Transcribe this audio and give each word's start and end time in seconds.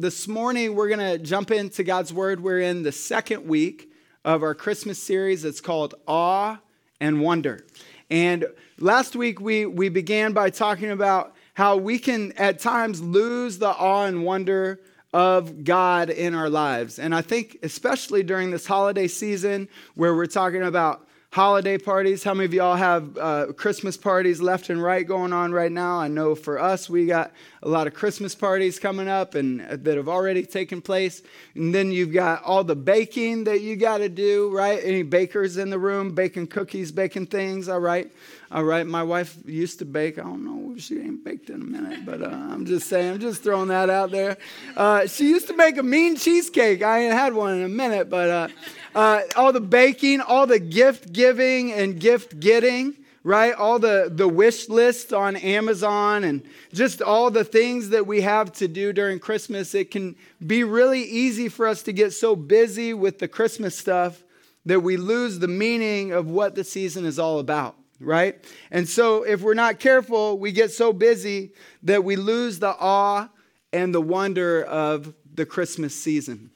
this 0.00 0.28
morning 0.28 0.76
we're 0.76 0.88
going 0.88 1.00
to 1.00 1.18
jump 1.18 1.50
into 1.50 1.82
God's 1.82 2.12
Word. 2.12 2.40
We're 2.40 2.60
in 2.60 2.84
the 2.84 2.92
second 2.92 3.44
week 3.48 3.90
of 4.24 4.44
our 4.44 4.54
Christmas 4.54 5.02
series. 5.02 5.44
It's 5.44 5.60
called 5.60 5.96
Awe 6.06 6.58
and 7.00 7.20
Wonder. 7.20 7.66
And 8.08 8.46
last 8.78 9.16
week 9.16 9.40
we, 9.40 9.66
we 9.66 9.88
began 9.88 10.32
by 10.32 10.50
talking 10.50 10.92
about 10.92 11.34
how 11.54 11.76
we 11.76 11.98
can 11.98 12.30
at 12.32 12.60
times 12.60 13.00
lose 13.00 13.58
the 13.58 13.70
awe 13.70 14.04
and 14.04 14.24
wonder 14.24 14.80
of 15.12 15.64
God 15.64 16.10
in 16.10 16.32
our 16.32 16.48
lives. 16.48 17.00
And 17.00 17.12
I 17.12 17.22
think, 17.22 17.58
especially 17.64 18.22
during 18.22 18.52
this 18.52 18.66
holiday 18.66 19.08
season 19.08 19.68
where 19.96 20.14
we're 20.14 20.26
talking 20.26 20.62
about 20.62 21.07
holiday 21.30 21.76
parties. 21.76 22.24
How 22.24 22.32
many 22.32 22.46
of 22.46 22.54
y'all 22.54 22.76
have 22.76 23.18
uh, 23.18 23.46
Christmas 23.52 23.98
parties 23.98 24.40
left 24.40 24.70
and 24.70 24.82
right 24.82 25.06
going 25.06 25.32
on 25.32 25.52
right 25.52 25.70
now? 25.70 25.98
I 25.98 26.08
know 26.08 26.34
for 26.34 26.58
us, 26.58 26.88
we 26.88 27.04
got 27.04 27.32
a 27.62 27.68
lot 27.68 27.86
of 27.86 27.92
Christmas 27.92 28.34
parties 28.34 28.78
coming 28.78 29.08
up 29.08 29.34
and 29.34 29.60
uh, 29.60 29.76
that 29.76 29.96
have 29.98 30.08
already 30.08 30.44
taken 30.44 30.80
place. 30.80 31.22
And 31.54 31.74
then 31.74 31.92
you've 31.92 32.14
got 32.14 32.42
all 32.44 32.64
the 32.64 32.76
baking 32.76 33.44
that 33.44 33.60
you 33.60 33.76
got 33.76 33.98
to 33.98 34.08
do, 34.08 34.50
right? 34.50 34.80
Any 34.82 35.02
bakers 35.02 35.58
in 35.58 35.68
the 35.68 35.78
room 35.78 36.14
baking 36.14 36.46
cookies, 36.46 36.90
baking 36.90 37.26
things, 37.26 37.68
all 37.68 37.80
right? 37.80 38.10
All 38.50 38.64
right, 38.64 38.86
my 38.86 39.02
wife 39.02 39.36
used 39.44 39.78
to 39.80 39.84
bake. 39.84 40.18
I 40.18 40.22
don't 40.22 40.42
know 40.42 40.74
if 40.74 40.82
she 40.82 40.98
ain't 40.98 41.22
baked 41.22 41.50
in 41.50 41.60
a 41.60 41.64
minute, 41.64 42.06
but 42.06 42.22
uh, 42.22 42.28
I'm 42.28 42.64
just 42.64 42.88
saying, 42.88 43.12
I'm 43.12 43.20
just 43.20 43.42
throwing 43.42 43.68
that 43.68 43.90
out 43.90 44.10
there. 44.10 44.38
Uh, 44.74 45.06
she 45.06 45.28
used 45.28 45.48
to 45.48 45.56
make 45.56 45.76
a 45.76 45.82
mean 45.82 46.16
cheesecake. 46.16 46.82
I 46.82 47.00
ain't 47.00 47.12
had 47.12 47.34
one 47.34 47.58
in 47.58 47.62
a 47.62 47.68
minute, 47.68 48.08
but 48.08 48.30
uh, 48.30 48.48
uh, 48.94 49.20
all 49.36 49.52
the 49.52 49.60
baking, 49.60 50.22
all 50.22 50.46
the 50.46 50.58
gift 50.58 51.12
giving 51.12 51.74
and 51.74 52.00
gift 52.00 52.40
getting, 52.40 52.96
right? 53.22 53.52
All 53.52 53.78
the, 53.78 54.10
the 54.10 54.26
wish 54.26 54.70
list 54.70 55.12
on 55.12 55.36
Amazon 55.36 56.24
and 56.24 56.42
just 56.72 57.02
all 57.02 57.30
the 57.30 57.44
things 57.44 57.90
that 57.90 58.06
we 58.06 58.22
have 58.22 58.50
to 58.54 58.66
do 58.66 58.94
during 58.94 59.18
Christmas. 59.18 59.74
It 59.74 59.90
can 59.90 60.16
be 60.46 60.64
really 60.64 61.02
easy 61.02 61.50
for 61.50 61.66
us 61.66 61.82
to 61.82 61.92
get 61.92 62.14
so 62.14 62.34
busy 62.34 62.94
with 62.94 63.18
the 63.18 63.28
Christmas 63.28 63.76
stuff 63.76 64.22
that 64.64 64.80
we 64.80 64.96
lose 64.96 65.38
the 65.38 65.48
meaning 65.48 66.12
of 66.12 66.30
what 66.30 66.54
the 66.54 66.64
season 66.64 67.04
is 67.04 67.18
all 67.18 67.40
about 67.40 67.77
right? 68.00 68.36
And 68.70 68.88
so 68.88 69.22
if 69.22 69.42
we're 69.42 69.54
not 69.54 69.78
careful, 69.78 70.38
we 70.38 70.52
get 70.52 70.70
so 70.70 70.92
busy 70.92 71.52
that 71.82 72.04
we 72.04 72.16
lose 72.16 72.58
the 72.58 72.74
awe 72.78 73.28
and 73.72 73.94
the 73.94 74.00
wonder 74.00 74.62
of 74.62 75.14
the 75.34 75.46
Christmas 75.46 75.94
season. 75.94 76.50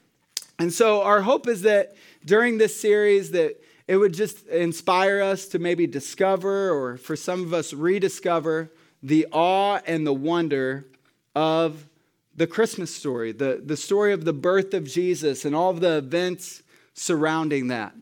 And 0.59 0.71
so 0.71 1.01
our 1.01 1.21
hope 1.21 1.47
is 1.47 1.63
that 1.63 1.95
during 2.25 2.57
this 2.57 2.79
series 2.79 3.31
that 3.31 3.61
it 3.87 3.97
would 3.97 4.13
just 4.13 4.47
inspire 4.47 5.21
us 5.21 5.47
to 5.47 5.59
maybe 5.59 5.87
discover 5.87 6.71
or 6.71 6.97
for 6.97 7.15
some 7.15 7.41
of 7.41 7.53
us 7.53 7.73
rediscover 7.73 8.71
the 9.01 9.27
awe 9.31 9.81
and 9.85 10.07
the 10.07 10.13
wonder 10.13 10.85
of 11.35 11.85
the 12.35 12.47
Christmas 12.47 12.95
story, 12.95 13.31
the, 13.31 13.61
the 13.63 13.77
story 13.77 14.13
of 14.13 14.25
the 14.25 14.33
birth 14.33 14.73
of 14.73 14.85
Jesus 14.85 15.45
and 15.45 15.55
all 15.55 15.69
of 15.69 15.81
the 15.81 15.97
events 15.97 16.63
surrounding 16.93 17.67
that. 17.67 17.93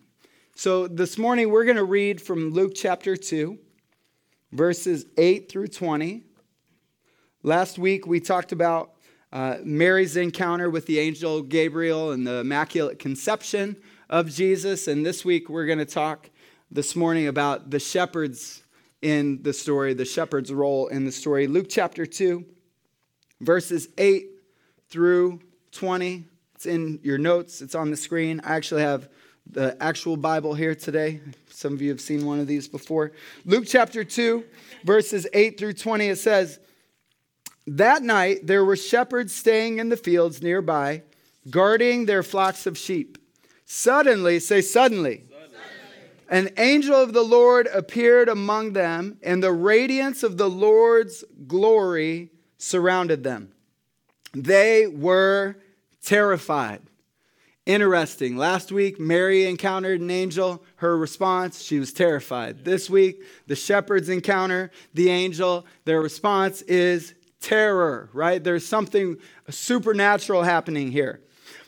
So 0.61 0.85
this 0.87 1.17
morning 1.17 1.49
we're 1.49 1.65
going 1.65 1.77
to 1.77 1.83
read 1.83 2.21
from 2.21 2.51
Luke 2.51 2.73
chapter 2.75 3.17
2, 3.17 3.57
verses 4.51 5.07
8 5.17 5.49
through 5.49 5.69
20. 5.69 6.21
Last 7.41 7.79
week 7.79 8.05
we 8.05 8.19
talked 8.19 8.51
about 8.51 8.91
uh, 9.33 9.57
Mary's 9.63 10.15
encounter 10.17 10.69
with 10.69 10.85
the 10.85 10.99
angel 10.99 11.41
Gabriel 11.41 12.11
and 12.11 12.27
the 12.27 12.41
Immaculate 12.41 12.99
Conception 12.99 13.75
of 14.07 14.29
Jesus. 14.29 14.87
And 14.87 15.03
this 15.03 15.25
week 15.25 15.49
we're 15.49 15.65
going 15.65 15.79
to 15.79 15.83
talk 15.85 16.29
this 16.69 16.95
morning 16.95 17.25
about 17.25 17.71
the 17.71 17.79
shepherds 17.79 18.61
in 19.01 19.41
the 19.41 19.53
story, 19.53 19.95
the 19.95 20.05
shepherd's 20.05 20.53
role 20.53 20.89
in 20.89 21.05
the 21.05 21.11
story. 21.11 21.47
Luke 21.47 21.69
chapter 21.71 22.05
2, 22.05 22.45
verses 23.39 23.87
8 23.97 24.27
through 24.89 25.39
20. 25.71 26.25
It's 26.53 26.67
in 26.67 26.99
your 27.01 27.17
notes, 27.17 27.63
it's 27.63 27.73
on 27.73 27.89
the 27.89 27.97
screen. 27.97 28.39
I 28.43 28.57
actually 28.57 28.83
have 28.83 29.09
the 29.51 29.75
actual 29.81 30.17
Bible 30.17 30.53
here 30.53 30.75
today. 30.75 31.19
Some 31.49 31.73
of 31.73 31.81
you 31.81 31.89
have 31.89 32.01
seen 32.01 32.25
one 32.25 32.39
of 32.39 32.47
these 32.47 32.67
before. 32.67 33.11
Luke 33.45 33.65
chapter 33.67 34.03
2, 34.03 34.43
verses 34.83 35.27
8 35.33 35.59
through 35.59 35.73
20, 35.73 36.07
it 36.07 36.17
says, 36.17 36.59
That 37.67 38.01
night 38.01 38.47
there 38.47 38.63
were 38.63 38.75
shepherds 38.75 39.33
staying 39.33 39.79
in 39.79 39.89
the 39.89 39.97
fields 39.97 40.41
nearby, 40.41 41.03
guarding 41.49 42.05
their 42.05 42.23
flocks 42.23 42.65
of 42.65 42.77
sheep. 42.77 43.17
Suddenly, 43.65 44.39
say 44.39 44.61
suddenly, 44.61 45.25
an 46.29 46.49
angel 46.57 46.95
of 46.95 47.11
the 47.11 47.23
Lord 47.23 47.67
appeared 47.73 48.29
among 48.29 48.71
them, 48.71 49.17
and 49.21 49.43
the 49.43 49.51
radiance 49.51 50.23
of 50.23 50.37
the 50.37 50.49
Lord's 50.49 51.25
glory 51.45 52.31
surrounded 52.57 53.23
them. 53.23 53.51
They 54.33 54.87
were 54.87 55.57
terrified. 56.01 56.81
Interesting. 57.71 58.35
Last 58.35 58.73
week, 58.73 58.99
Mary 58.99 59.45
encountered 59.45 60.01
an 60.01 60.11
angel. 60.11 60.61
Her 60.75 60.97
response, 60.97 61.61
she 61.61 61.79
was 61.79 61.93
terrified. 61.93 62.65
This 62.65 62.89
week, 62.89 63.23
the 63.47 63.55
shepherds 63.55 64.09
encounter 64.09 64.71
the 64.93 65.09
angel. 65.09 65.65
Their 65.85 66.01
response 66.01 66.61
is 66.63 67.15
terror, 67.39 68.09
right? 68.11 68.43
There's 68.43 68.65
something 68.65 69.15
supernatural 69.49 70.43
happening 70.43 70.91
here. 70.91 71.21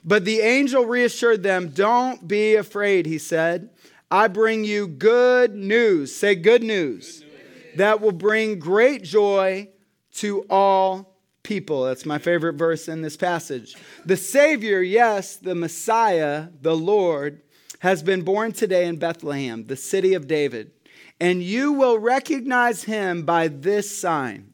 But 0.03 0.25
the 0.25 0.41
angel 0.41 0.83
reassured 0.83 1.41
them, 1.41 1.69
Don't 1.69 2.27
be 2.27 2.55
afraid, 2.55 3.05
he 3.05 3.17
said. 3.17 3.69
I 4.11 4.27
bring 4.27 4.65
you 4.65 4.87
good 4.87 5.55
news. 5.55 6.13
Say 6.13 6.35
good 6.35 6.63
news. 6.63 7.21
Good 7.21 7.27
news. 7.29 7.77
That 7.77 8.01
will 8.01 8.11
bring 8.11 8.59
great 8.59 9.05
joy 9.05 9.69
to 10.15 10.41
all 10.49 11.12
people. 11.43 11.83
That's 11.83 12.05
my 12.05 12.17
favorite 12.17 12.53
verse 12.53 12.87
in 12.87 13.01
this 13.01 13.17
passage. 13.17 13.75
The 14.05 14.17
Savior, 14.17 14.81
yes, 14.81 15.35
the 15.35 15.55
Messiah, 15.55 16.47
the 16.61 16.75
Lord, 16.75 17.41
has 17.79 18.01
been 18.01 18.21
born 18.21 18.53
today 18.53 18.87
in 18.87 18.97
Bethlehem, 18.97 19.65
the 19.65 19.75
city 19.75 20.13
of 20.13 20.27
David. 20.27 20.71
And 21.19 21.43
you 21.43 21.73
will 21.73 21.99
recognize 21.99 22.85
him 22.85 23.23
by 23.23 23.49
this 23.49 23.95
sign. 23.95 24.53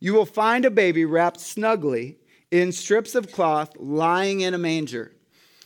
You 0.00 0.14
will 0.14 0.26
find 0.26 0.64
a 0.64 0.70
baby 0.70 1.04
wrapped 1.04 1.40
snugly 1.40 2.18
in 2.50 2.72
strips 2.72 3.14
of 3.14 3.30
cloth 3.30 3.76
lying 3.78 4.40
in 4.40 4.54
a 4.54 4.58
manger. 4.58 5.12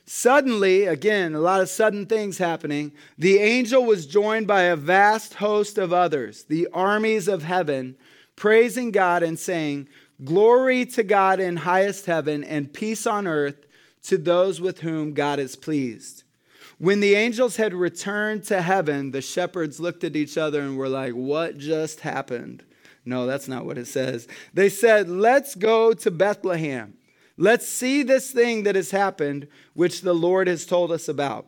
Suddenly, 0.07 0.85
again, 0.85 1.35
a 1.35 1.41
lot 1.41 1.63
of 1.63 1.69
sudden 1.71 2.05
things 2.05 2.37
happening, 2.37 2.93
the 3.17 3.39
angel 3.39 3.85
was 3.85 4.07
joined 4.07 4.47
by 4.47 4.63
a 4.63 4.77
vast 4.77 5.35
host 5.35 5.79
of 5.79 5.93
others, 5.93 6.45
the 6.45 6.69
armies 6.75 7.27
of 7.27 7.43
heaven, 7.43 7.97
praising 8.37 8.91
God 8.91 9.23
and 9.23 9.39
saying, 9.39 9.89
Glory 10.23 10.87
to 10.87 11.03
God 11.03 11.41
in 11.41 11.57
highest 11.57 12.07
heaven, 12.07 12.45
and 12.45 12.73
peace 12.73 13.07
on 13.07 13.27
earth 13.27 13.67
to 14.05 14.17
those 14.17 14.61
with 14.61 14.81
whom 14.81 15.13
God 15.13 15.41
is 15.41 15.57
pleased. 15.57 16.23
When 16.79 17.01
the 17.01 17.15
angels 17.15 17.57
had 17.57 17.75
returned 17.75 18.45
to 18.45 18.63
heaven, 18.63 19.11
the 19.11 19.23
shepherds 19.23 19.81
looked 19.81 20.05
at 20.05 20.17
each 20.17 20.39
other 20.39 20.61
and 20.61 20.77
were 20.77 20.89
like, 20.89 21.15
What 21.15 21.59
just 21.59 22.01
happened? 22.01 22.65
No, 23.05 23.27
that's 23.27 23.49
not 23.49 23.65
what 23.65 23.79
it 23.79 23.87
says. 23.87 24.29
They 24.53 24.69
said, 24.69 25.09
Let's 25.09 25.55
go 25.55 25.93
to 25.95 26.11
Bethlehem. 26.11 26.95
Let's 27.37 27.67
see 27.67 28.05
this 28.05 28.31
thing 28.31 28.63
that 28.63 28.77
has 28.77 28.93
happened, 28.93 29.49
which 29.73 30.03
the 30.03 30.15
Lord 30.15 30.47
has 30.47 30.67
told 30.67 30.93
us 30.93 31.09
about. 31.09 31.47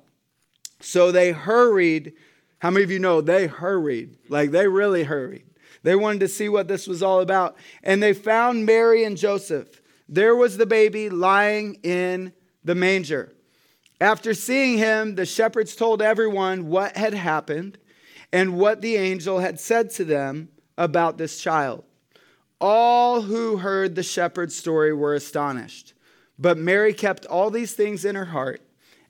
So 0.81 1.13
they 1.13 1.31
hurried. 1.31 2.15
How 2.59 2.71
many 2.71 2.83
of 2.83 2.91
you 2.91 2.99
know 2.99 3.21
they 3.21 3.47
hurried? 3.47 4.17
Like 4.29 4.51
they 4.51 4.67
really 4.67 5.05
hurried 5.05 5.46
they 5.87 5.95
wanted 5.95 6.19
to 6.19 6.27
see 6.29 6.49
what 6.49 6.67
this 6.67 6.89
was 6.89 7.01
all 7.01 7.21
about. 7.21 7.57
And 7.85 8.03
they 8.03 8.13
found 8.13 8.67
Mary 8.67 9.05
and 9.05 9.17
Joseph. 9.17 9.81
There 10.09 10.35
was 10.35 10.57
the 10.57 10.67
baby 10.67 11.09
lying 11.09 11.79
in 11.85 12.33
the 12.65 12.75
manger. 12.75 13.33
After 14.01 14.35
seeing 14.35 14.79
him, 14.79 15.15
the 15.15 15.25
shepherds 15.25 15.77
told 15.77 16.03
everyone 16.03 16.67
what 16.67 16.97
had 16.97 17.15
happened 17.15 17.79
and 18.33 18.59
what 18.59 18.81
the 18.81 18.97
angel 18.97 19.39
had 19.39 19.61
said 19.61 19.91
to 19.91 20.05
them 20.05 20.49
about 20.77 21.19
this 21.19 21.41
child. 21.41 21.85
All 22.61 23.23
who 23.23 23.59
heard 23.59 23.95
the 23.95 24.03
shepherd's 24.03 24.57
story 24.57 24.93
were 24.93 25.15
astonished. 25.15 25.95
But 26.37 26.59
Mary 26.59 26.95
kept 26.95 27.27
all 27.27 27.49
these 27.49 27.75
things 27.75 28.05
in 28.05 28.17
her 28.17 28.25
heart 28.25 28.61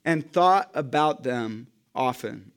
and 0.05 0.31
thought 0.31 0.69
about 0.75 1.23
them 1.23 1.69
often. 1.95 2.51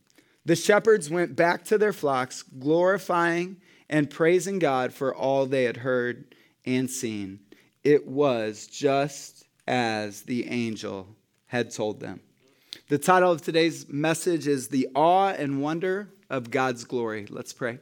The 0.44 0.56
shepherds 0.56 1.08
went 1.08 1.36
back 1.36 1.64
to 1.64 1.78
their 1.78 1.94
flocks, 1.94 2.42
glorifying 2.42 3.62
and 3.90 4.08
praising 4.08 4.60
God 4.60 4.94
for 4.94 5.14
all 5.14 5.44
they 5.44 5.64
had 5.64 5.76
heard 5.76 6.34
and 6.64 6.88
seen. 6.88 7.40
It 7.84 8.06
was 8.06 8.66
just 8.66 9.44
as 9.66 10.22
the 10.22 10.48
angel 10.48 11.08
had 11.46 11.70
told 11.70 12.00
them. 12.00 12.20
The 12.88 12.98
title 12.98 13.32
of 13.32 13.42
today's 13.42 13.88
message 13.88 14.46
is 14.46 14.68
The 14.68 14.88
Awe 14.94 15.30
and 15.30 15.60
Wonder 15.60 16.08
of 16.30 16.50
God's 16.50 16.84
Glory. 16.84 17.26
Let's 17.28 17.52
pray. 17.52 17.80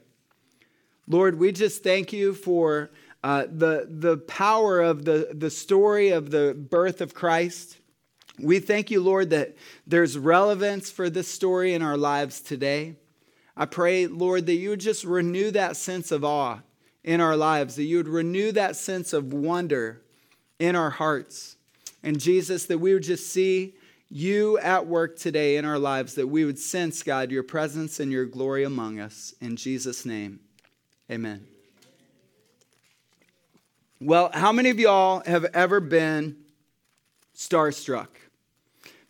Lord, 1.06 1.38
we 1.38 1.52
just 1.52 1.82
thank 1.82 2.12
you 2.12 2.32
for 2.32 2.90
uh, 3.22 3.46
the, 3.50 3.86
the 3.90 4.16
power 4.16 4.80
of 4.80 5.04
the, 5.04 5.30
the 5.32 5.50
story 5.50 6.10
of 6.10 6.30
the 6.30 6.54
birth 6.54 7.00
of 7.00 7.14
Christ. 7.14 7.76
We 8.38 8.60
thank 8.60 8.90
you, 8.90 9.02
Lord, 9.02 9.30
that 9.30 9.56
there's 9.86 10.16
relevance 10.16 10.90
for 10.90 11.10
this 11.10 11.28
story 11.28 11.74
in 11.74 11.82
our 11.82 11.96
lives 11.96 12.40
today. 12.40 12.96
I 13.60 13.66
pray, 13.66 14.06
Lord, 14.06 14.46
that 14.46 14.54
you 14.54 14.70
would 14.70 14.80
just 14.80 15.02
renew 15.02 15.50
that 15.50 15.76
sense 15.76 16.12
of 16.12 16.24
awe 16.24 16.60
in 17.02 17.20
our 17.20 17.36
lives, 17.36 17.74
that 17.74 17.82
you 17.82 17.96
would 17.96 18.06
renew 18.06 18.52
that 18.52 18.76
sense 18.76 19.12
of 19.12 19.32
wonder 19.32 20.00
in 20.60 20.76
our 20.76 20.90
hearts. 20.90 21.56
And 22.04 22.20
Jesus, 22.20 22.66
that 22.66 22.78
we 22.78 22.94
would 22.94 23.02
just 23.02 23.32
see 23.32 23.74
you 24.08 24.58
at 24.58 24.86
work 24.86 25.18
today 25.18 25.56
in 25.56 25.64
our 25.64 25.78
lives, 25.78 26.14
that 26.14 26.28
we 26.28 26.44
would 26.44 26.58
sense, 26.58 27.02
God, 27.02 27.32
your 27.32 27.42
presence 27.42 27.98
and 27.98 28.12
your 28.12 28.26
glory 28.26 28.62
among 28.62 29.00
us. 29.00 29.34
In 29.40 29.56
Jesus' 29.56 30.06
name, 30.06 30.38
amen. 31.10 31.44
Well, 34.00 34.30
how 34.32 34.52
many 34.52 34.70
of 34.70 34.78
y'all 34.78 35.24
have 35.26 35.46
ever 35.46 35.80
been 35.80 36.36
starstruck? 37.36 38.06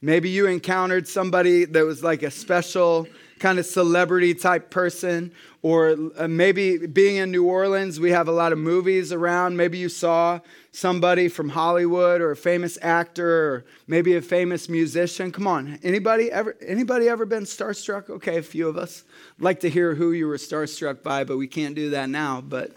Maybe 0.00 0.30
you 0.30 0.46
encountered 0.46 1.06
somebody 1.06 1.66
that 1.66 1.84
was 1.84 2.02
like 2.02 2.22
a 2.22 2.30
special 2.30 3.06
kind 3.38 3.58
of 3.58 3.66
celebrity 3.66 4.34
type 4.34 4.70
person, 4.70 5.32
or 5.62 5.96
uh, 6.16 6.28
maybe 6.28 6.86
being 6.86 7.16
in 7.16 7.30
New 7.30 7.44
Orleans, 7.44 7.98
we 7.98 8.10
have 8.10 8.28
a 8.28 8.32
lot 8.32 8.52
of 8.52 8.58
movies 8.58 9.12
around. 9.12 9.56
Maybe 9.56 9.78
you 9.78 9.88
saw 9.88 10.40
somebody 10.72 11.28
from 11.28 11.48
Hollywood 11.48 12.20
or 12.20 12.30
a 12.30 12.36
famous 12.36 12.78
actor 12.82 13.28
or 13.28 13.64
maybe 13.86 14.14
a 14.14 14.22
famous 14.22 14.68
musician. 14.68 15.32
Come 15.32 15.46
on, 15.46 15.78
anybody 15.82 16.30
ever 16.30 16.56
anybody 16.60 17.08
ever 17.08 17.26
been 17.26 17.44
starstruck? 17.44 18.08
Okay, 18.08 18.38
a 18.38 18.42
few 18.42 18.68
of 18.68 18.76
us. 18.76 19.04
I'd 19.38 19.44
like 19.44 19.60
to 19.60 19.70
hear 19.70 19.94
who 19.94 20.12
you 20.12 20.28
were 20.28 20.36
starstruck 20.36 21.02
by, 21.02 21.24
but 21.24 21.36
we 21.36 21.48
can't 21.48 21.74
do 21.74 21.90
that 21.90 22.08
now. 22.08 22.40
But 22.40 22.72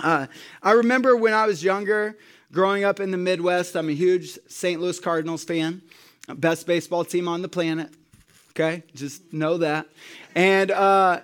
uh, 0.00 0.26
I 0.62 0.72
remember 0.72 1.16
when 1.16 1.34
I 1.34 1.46
was 1.46 1.62
younger, 1.62 2.16
growing 2.52 2.84
up 2.84 3.00
in 3.00 3.10
the 3.10 3.16
Midwest. 3.16 3.76
I'm 3.76 3.88
a 3.88 3.94
huge 3.94 4.38
St. 4.48 4.80
Louis 4.80 4.98
Cardinals 4.98 5.44
fan, 5.44 5.82
best 6.28 6.66
baseball 6.66 7.04
team 7.04 7.28
on 7.28 7.42
the 7.42 7.48
planet. 7.48 7.90
Okay, 8.58 8.82
just 8.92 9.32
know 9.32 9.58
that. 9.58 9.86
And 10.34 10.72
uh, 10.72 11.20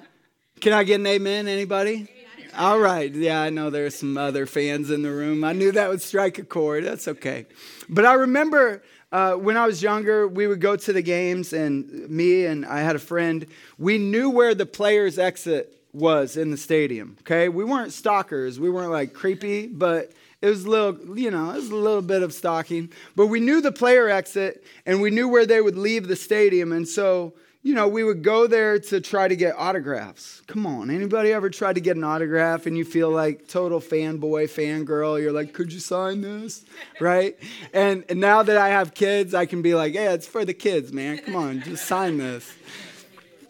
can 0.61 0.73
I 0.73 0.85
get 0.85 1.01
an 1.01 1.07
amen? 1.09 1.49
Anybody? 1.49 2.09
All 2.57 2.79
right. 2.79 3.13
Yeah, 3.13 3.43
I 3.43 3.51
know 3.51 3.71
there's 3.71 3.99
some 3.99 4.17
other 4.17 4.47
fans 4.47 4.89
in 4.89 5.03
the 5.03 5.11
room. 5.11 5.43
I 5.43 5.53
knew 5.53 5.73
that 5.73 5.89
would 5.89 6.01
strike 6.01 6.39
a 6.39 6.45
chord. 6.45 6.85
That's 6.85 7.09
okay. 7.09 7.47
But 7.89 8.07
I 8.07 8.15
remember 8.15 8.85
uh, 9.11 9.33
when 9.33 9.57
I 9.57 9.67
was 9.67 9.83
younger, 9.83 10.29
we 10.29 10.47
would 10.47 10.61
go 10.61 10.77
to 10.77 10.93
the 10.93 11.03
games, 11.03 11.53
and 11.53 12.09
me 12.09 12.47
and 12.47 12.65
I 12.65 12.83
had 12.83 12.95
a 12.95 13.01
friend, 13.01 13.45
we 13.79 13.99
knew 13.99 14.31
where 14.31 14.55
the 14.55 14.67
player's 14.67 15.19
exit 15.19 15.77
was 15.93 16.37
in 16.37 16.53
the 16.53 16.57
stadium. 16.57 17.17
Okay. 17.23 17.49
We 17.49 17.65
weren't 17.65 17.93
stalkers, 17.93 18.61
we 18.61 18.71
weren't 18.71 18.93
like 18.93 19.13
creepy, 19.13 19.67
but 19.67 20.13
it 20.45 20.51
was 20.51 20.67
a 20.67 20.69
little, 20.69 21.19
you 21.19 21.31
know, 21.31 21.53
it 21.53 21.57
was 21.57 21.71
a 21.71 21.75
little 21.75 22.03
bit 22.03 22.23
of 22.23 22.35
stalking. 22.35 22.91
But 23.17 23.29
we 23.29 23.41
knew 23.41 23.63
the 23.63 23.73
player 23.73 24.11
exit 24.11 24.63
and 24.85 25.01
we 25.01 25.11
knew 25.11 25.27
where 25.27 25.47
they 25.47 25.63
would 25.63 25.79
leave 25.79 26.07
the 26.07 26.17
stadium. 26.17 26.71
And 26.71 26.87
so, 26.87 27.33
you 27.63 27.75
know, 27.75 27.89
we 27.89 28.05
would 28.05 28.23
go 28.23 28.47
there 28.47 28.79
to 28.79 29.01
try 29.01 29.27
to 29.27 29.37
get 29.37 29.55
autographs. 29.57 30.43
Come 30.47 30.67
on, 30.67 30.91
anybody 30.91 31.33
ever 31.33 31.49
tried 31.49 31.77
to 31.77 31.81
get 31.81 31.97
an 31.97 32.05
autograph 32.05 32.67
and 32.67 32.77
you 32.77 32.85
feel 32.85 33.09
like 33.09 33.49
total 33.49 33.81
fanboy, 33.81 34.45
fangirl? 34.45 35.19
You're 35.19 35.33
like, 35.33 35.55
could 35.55 35.73
you 35.73 35.81
sign 35.81 36.21
this? 36.21 36.67
Right? 37.01 37.39
And, 37.73 38.05
and 38.11 38.21
now 38.21 38.43
that 38.43 38.59
I 38.59 38.69
have 38.69 38.93
kids, 38.93 39.33
I 39.33 39.47
can 39.47 39.63
be 39.63 39.75
like, 39.75 39.95
yeah, 39.95 40.13
it's 40.13 40.27
for 40.27 40.45
the 40.45 40.55
kids, 40.55 40.93
man. 40.93 41.19
Come 41.19 41.37
on, 41.37 41.63
just 41.63 41.87
sign 41.87 42.19
this 42.19 42.53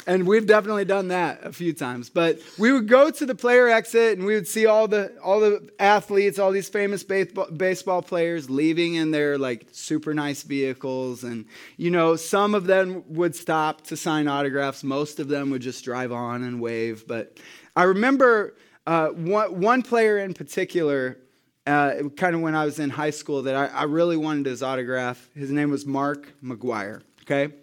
and 0.07 0.27
we've 0.27 0.47
definitely 0.47 0.85
done 0.85 1.09
that 1.09 1.45
a 1.45 1.53
few 1.53 1.73
times. 1.73 2.11
But 2.11 2.41
we 2.59 2.73
would 2.73 2.89
go 2.89 3.11
to 3.11 3.27
the 3.27 3.35
player 3.35 3.69
exit 3.69 4.19
and 4.19 4.27
we 4.27 4.35
would 4.35 4.49
see 4.49 4.67
all 4.67 4.89
the 4.89 5.17
all 5.23 5.41
the 5.41 5.69
athletes 5.79 6.39
all 6.39 6.51
these 6.51 6.69
famous 6.69 7.03
baseball, 7.03 7.51
baseball 7.51 8.03
players 8.03 8.51
leaving 8.51 8.95
in 8.95 9.11
their 9.11 9.39
like 9.39 9.67
super 9.73 10.15
nice 10.15 10.43
vehicles. 10.43 11.25
And 11.25 11.47
you 11.77 11.91
know 11.91 12.17
some 12.17 12.55
of 12.55 12.67
them 12.67 13.05
would 13.09 13.35
stop 13.35 13.83
to 13.83 13.97
sign 13.97 14.29
autographs. 14.29 14.85
Most 14.85 15.21
of 15.21 15.29
them 15.29 15.51
would 15.51 15.63
just 15.63 15.85
drive 15.85 16.13
on 16.13 16.43
and 16.43 16.61
wave. 16.61 17.07
But 17.07 17.39
i 17.77 17.83
remember 17.85 18.57
uh, 18.87 19.09
one, 19.09 19.61
one 19.61 19.83
player 19.83 20.19
in 20.19 20.35
particular 20.35 21.19
uh, 21.67 21.95
kind 22.17 22.35
of 22.35 22.43
when 22.43 22.55
i 22.55 22.65
was 22.65 22.79
in 22.79 22.91
high 22.91 23.11
school 23.11 23.43
that 23.43 23.55
I, 23.55 23.67
I 23.69 23.83
really 23.85 24.19
wanted 24.19 24.47
his 24.47 24.63
autograph. 24.63 25.31
His 25.35 25.51
name 25.51 25.71
was 25.71 25.87
Mark 25.87 26.33
McGwire 26.43 27.01
okay 27.23 27.55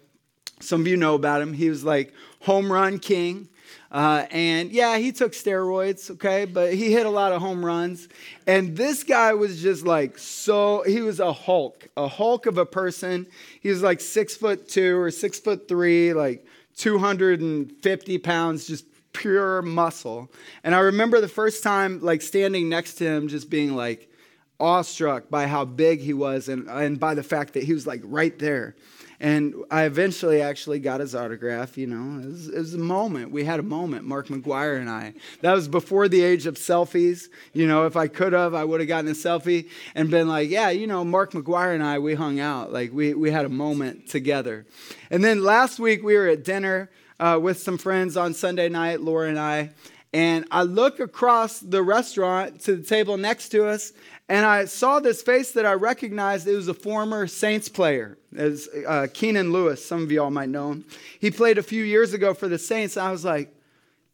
some 0.62 0.82
of 0.82 0.86
you 0.86 0.96
know 0.96 1.14
about 1.14 1.42
him. 1.42 1.52
He 1.52 1.68
was 1.68 1.84
like 1.84 2.12
home 2.40 2.72
run 2.72 2.98
king. 2.98 3.48
Uh, 3.90 4.26
and 4.30 4.70
yeah, 4.72 4.96
he 4.96 5.12
took 5.12 5.32
steroids, 5.32 6.10
okay, 6.10 6.46
but 6.46 6.72
he 6.72 6.90
hit 6.90 7.04
a 7.04 7.10
lot 7.10 7.32
of 7.32 7.42
home 7.42 7.64
runs. 7.64 8.08
And 8.46 8.74
this 8.74 9.04
guy 9.04 9.34
was 9.34 9.60
just 9.60 9.84
like 9.84 10.16
so, 10.16 10.82
he 10.86 11.02
was 11.02 11.20
a 11.20 11.32
Hulk, 11.32 11.88
a 11.96 12.08
Hulk 12.08 12.46
of 12.46 12.56
a 12.56 12.64
person. 12.64 13.26
He 13.60 13.68
was 13.68 13.82
like 13.82 14.00
six 14.00 14.34
foot 14.34 14.66
two 14.66 14.98
or 14.98 15.10
six 15.10 15.38
foot 15.38 15.68
three, 15.68 16.14
like 16.14 16.46
250 16.76 18.18
pounds, 18.18 18.66
just 18.66 18.86
pure 19.12 19.60
muscle. 19.60 20.30
And 20.64 20.74
I 20.74 20.80
remember 20.80 21.20
the 21.20 21.28
first 21.28 21.62
time, 21.62 22.00
like 22.00 22.22
standing 22.22 22.70
next 22.70 22.94
to 22.94 23.04
him, 23.04 23.28
just 23.28 23.50
being 23.50 23.76
like 23.76 24.10
awestruck 24.58 25.28
by 25.28 25.46
how 25.46 25.64
big 25.64 26.00
he 26.00 26.14
was 26.14 26.48
and, 26.48 26.68
and 26.68 26.98
by 26.98 27.14
the 27.14 27.22
fact 27.22 27.54
that 27.54 27.64
he 27.64 27.74
was 27.74 27.86
like 27.86 28.00
right 28.04 28.38
there. 28.38 28.74
And 29.22 29.54
I 29.70 29.84
eventually 29.84 30.42
actually 30.42 30.80
got 30.80 30.98
his 30.98 31.14
autograph. 31.14 31.78
You 31.78 31.86
know, 31.86 32.20
it 32.20 32.26
was, 32.26 32.48
it 32.48 32.58
was, 32.58 32.74
a 32.74 32.78
moment. 32.78 33.30
We 33.30 33.44
had 33.44 33.60
a 33.60 33.62
moment, 33.62 34.04
Mark 34.04 34.26
McGwire 34.26 34.80
and 34.80 34.90
I. 34.90 35.14
That 35.42 35.52
was 35.52 35.68
before 35.68 36.08
the 36.08 36.20
age 36.22 36.46
of 36.46 36.56
selfies. 36.56 37.28
You 37.52 37.68
know, 37.68 37.86
if 37.86 37.96
I 37.96 38.08
could 38.08 38.32
have, 38.32 38.52
I 38.52 38.64
would 38.64 38.80
have 38.80 38.88
gotten 38.88 39.08
a 39.08 39.14
selfie 39.14 39.70
and 39.94 40.10
been 40.10 40.26
like, 40.26 40.50
yeah, 40.50 40.70
you 40.70 40.88
know, 40.88 41.04
Mark 41.04 41.30
McGwire 41.34 41.72
and 41.72 41.84
I, 41.84 42.00
we 42.00 42.14
hung 42.14 42.40
out. 42.40 42.72
Like, 42.72 42.92
we, 42.92 43.14
we 43.14 43.30
had 43.30 43.44
a 43.44 43.48
moment 43.48 44.08
together. 44.08 44.66
And 45.08 45.22
then 45.22 45.44
last 45.44 45.78
week, 45.78 46.02
we 46.02 46.16
were 46.16 46.26
at 46.26 46.42
dinner 46.42 46.90
uh, 47.20 47.38
with 47.40 47.60
some 47.60 47.78
friends 47.78 48.16
on 48.16 48.34
Sunday 48.34 48.68
night, 48.68 49.02
Laura 49.02 49.28
and 49.28 49.38
I. 49.38 49.70
And 50.12 50.46
I 50.50 50.62
look 50.64 50.98
across 50.98 51.60
the 51.60 51.82
restaurant 51.82 52.60
to 52.62 52.74
the 52.74 52.82
table 52.82 53.16
next 53.16 53.50
to 53.50 53.66
us, 53.66 53.92
and 54.32 54.46
I 54.46 54.64
saw 54.64 54.98
this 54.98 55.20
face 55.20 55.52
that 55.52 55.66
I 55.66 55.74
recognized. 55.74 56.48
It 56.48 56.56
was 56.56 56.66
a 56.66 56.72
former 56.72 57.26
Saints 57.26 57.68
player, 57.68 58.16
as 58.34 58.66
uh, 58.88 59.06
Keenan 59.12 59.52
Lewis. 59.52 59.84
Some 59.84 60.02
of 60.02 60.10
y'all 60.10 60.30
might 60.30 60.48
know 60.48 60.72
him. 60.72 60.86
He 61.20 61.30
played 61.30 61.58
a 61.58 61.62
few 61.62 61.84
years 61.84 62.14
ago 62.14 62.32
for 62.32 62.48
the 62.48 62.58
Saints. 62.58 62.96
I 62.96 63.12
was 63.12 63.26
like, 63.26 63.54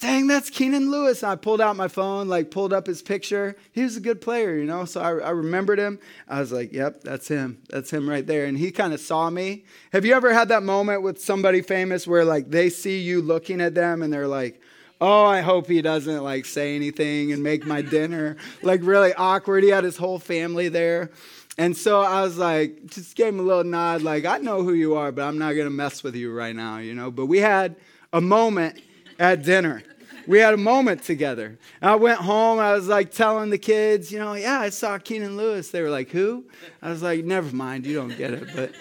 dang, 0.00 0.26
that's 0.26 0.50
Keenan 0.50 0.90
Lewis. 0.90 1.22
I 1.22 1.36
pulled 1.36 1.60
out 1.60 1.76
my 1.76 1.86
phone, 1.86 2.26
like 2.26 2.50
pulled 2.50 2.72
up 2.72 2.88
his 2.88 3.00
picture. 3.00 3.54
He 3.70 3.84
was 3.84 3.96
a 3.96 4.00
good 4.00 4.20
player, 4.20 4.56
you 4.56 4.64
know. 4.64 4.86
So 4.86 5.00
I, 5.00 5.10
I 5.18 5.30
remembered 5.30 5.78
him. 5.78 6.00
I 6.26 6.40
was 6.40 6.50
like, 6.50 6.72
yep, 6.72 7.02
that's 7.02 7.28
him. 7.28 7.62
That's 7.68 7.92
him 7.92 8.10
right 8.10 8.26
there. 8.26 8.44
And 8.46 8.58
he 8.58 8.72
kind 8.72 8.92
of 8.92 8.98
saw 8.98 9.30
me. 9.30 9.66
Have 9.92 10.04
you 10.04 10.14
ever 10.14 10.34
had 10.34 10.48
that 10.48 10.64
moment 10.64 11.02
with 11.02 11.22
somebody 11.22 11.62
famous 11.62 12.08
where 12.08 12.24
like 12.24 12.50
they 12.50 12.70
see 12.70 12.98
you 12.98 13.22
looking 13.22 13.60
at 13.60 13.76
them 13.76 14.02
and 14.02 14.12
they're 14.12 14.26
like, 14.26 14.60
oh, 15.00 15.24
I 15.24 15.40
hope 15.40 15.68
he 15.68 15.82
doesn't 15.82 16.22
like 16.22 16.44
say 16.44 16.74
anything 16.76 17.32
and 17.32 17.42
make 17.42 17.66
my 17.66 17.82
dinner 17.82 18.36
like 18.62 18.80
really 18.82 19.14
awkward. 19.14 19.64
He 19.64 19.70
had 19.70 19.84
his 19.84 19.96
whole 19.96 20.18
family 20.18 20.68
there. 20.68 21.10
And 21.56 21.76
so 21.76 22.00
I 22.00 22.22
was 22.22 22.38
like, 22.38 22.86
just 22.86 23.16
gave 23.16 23.34
him 23.34 23.40
a 23.40 23.42
little 23.42 23.64
nod, 23.64 24.02
like, 24.02 24.24
I 24.24 24.38
know 24.38 24.62
who 24.62 24.74
you 24.74 24.94
are, 24.94 25.10
but 25.10 25.22
I'm 25.22 25.38
not 25.38 25.54
to 25.54 25.70
mess 25.70 26.04
with 26.04 26.14
you 26.14 26.32
right 26.32 26.54
now, 26.54 26.78
you 26.78 26.94
know. 26.94 27.10
But 27.10 27.26
we 27.26 27.38
had 27.38 27.74
a 28.12 28.20
moment 28.20 28.80
at 29.18 29.42
dinner. 29.42 29.82
We 30.28 30.38
had 30.38 30.54
a 30.54 30.58
moment 30.58 31.02
together. 31.02 31.58
And 31.80 31.90
I 31.90 31.96
went 31.96 32.20
home. 32.20 32.60
I 32.60 32.74
was 32.74 32.86
like 32.86 33.10
telling 33.10 33.50
the 33.50 33.58
kids, 33.58 34.12
you 34.12 34.20
know, 34.20 34.34
yeah, 34.34 34.60
I 34.60 34.68
saw 34.68 34.98
Keenan 34.98 35.36
Lewis. 35.36 35.70
They 35.70 35.82
were 35.82 35.90
like, 35.90 36.10
who? 36.10 36.44
I 36.80 36.90
was 36.90 37.02
like, 37.02 37.24
never 37.24 37.54
mind, 37.56 37.86
you 37.86 37.94
don't 37.96 38.16
get 38.16 38.34
it. 38.34 38.46
But 38.54 38.72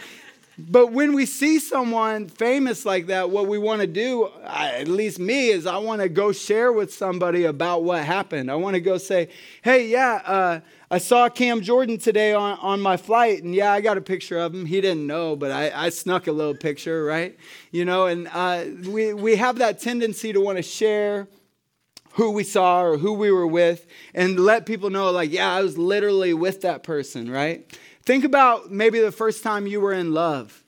but 0.60 0.92
when 0.92 1.14
we 1.14 1.28
see 1.28 1.60
someone 1.60 2.28
famous 2.28 2.84
like 2.84 3.08
that, 3.08 3.30
what 3.30 3.48
we 3.48 3.60
want 3.60 3.82
to 3.82 3.88
do, 3.88 4.30
at 4.44 4.88
least 4.88 5.20
me, 5.20 5.50
is 5.50 5.68
I 5.68 5.78
want 5.78 6.02
to 6.02 6.10
go 6.10 6.32
share 6.32 6.72
with 6.72 6.92
somebody 6.92 7.44
about 7.44 7.84
what 7.84 8.04
happened. 8.04 8.50
I 8.50 8.56
want 8.56 8.74
to 8.74 8.82
go 8.82 8.98
say, 8.98 9.30
hey, 9.62 9.88
yeah, 9.88 10.22
uh, 10.26 10.60
I 10.90 10.98
saw 10.98 11.30
Cam 11.30 11.62
Jordan 11.62 12.00
today 12.00 12.34
on, 12.34 12.58
on 12.60 12.82
my 12.82 12.98
flight, 12.98 13.44
and 13.44 13.54
yeah, 13.54 13.72
I 13.72 13.82
got 13.82 13.98
a 13.98 14.02
picture 14.02 14.40
of 14.40 14.56
him. 14.56 14.66
He 14.66 14.82
didn't 14.82 15.06
know, 15.06 15.36
but 15.36 15.52
I, 15.52 15.72
I 15.86 15.90
snuck 15.90 16.26
a 16.26 16.32
little 16.32 16.56
picture, 16.56 17.04
right? 17.06 17.38
You 17.72 17.86
know, 17.86 18.08
and 18.08 18.28
uh, 18.34 18.64
we, 18.90 19.14
we 19.14 19.36
have 19.36 19.60
that 19.60 19.80
tendency 19.80 20.34
to 20.34 20.42
want 20.42 20.58
to 20.58 20.64
share 20.64 21.28
who 22.14 22.32
we 22.32 22.44
saw 22.44 22.82
or 22.82 22.98
who 22.98 23.14
we 23.14 23.32
were 23.32 23.46
with 23.46 23.86
and 24.16 24.40
let 24.40 24.66
people 24.66 24.90
know, 24.90 25.12
like, 25.12 25.32
yeah, 25.32 25.54
I 25.54 25.62
was 25.62 25.78
literally 25.78 26.34
with 26.34 26.62
that 26.62 26.82
person, 26.82 27.30
right? 27.30 27.72
Think 28.08 28.24
about 28.24 28.72
maybe 28.72 29.02
the 29.02 29.12
first 29.12 29.44
time 29.44 29.68
you 29.68 29.82
were 29.82 29.92
in 29.92 30.14
love 30.14 30.64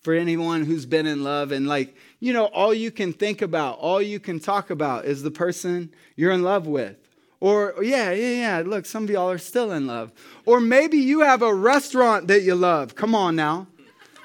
for 0.00 0.12
anyone 0.12 0.64
who's 0.64 0.86
been 0.86 1.06
in 1.06 1.22
love 1.22 1.52
and 1.52 1.68
like, 1.68 1.94
you 2.18 2.32
know, 2.32 2.46
all 2.46 2.74
you 2.74 2.90
can 2.90 3.12
think 3.12 3.42
about, 3.42 3.78
all 3.78 4.02
you 4.02 4.18
can 4.18 4.40
talk 4.40 4.70
about 4.70 5.04
is 5.04 5.22
the 5.22 5.30
person 5.30 5.94
you're 6.16 6.32
in 6.32 6.42
love 6.42 6.66
with. 6.66 6.96
Or, 7.38 7.76
yeah, 7.80 8.10
yeah, 8.10 8.32
yeah, 8.32 8.62
look, 8.66 8.86
some 8.86 9.04
of 9.04 9.10
y'all 9.10 9.30
are 9.30 9.38
still 9.38 9.70
in 9.70 9.86
love. 9.86 10.10
Or 10.46 10.60
maybe 10.60 10.96
you 10.98 11.20
have 11.20 11.42
a 11.42 11.54
restaurant 11.54 12.26
that 12.26 12.42
you 12.42 12.56
love. 12.56 12.96
Come 12.96 13.14
on 13.14 13.36
now. 13.36 13.68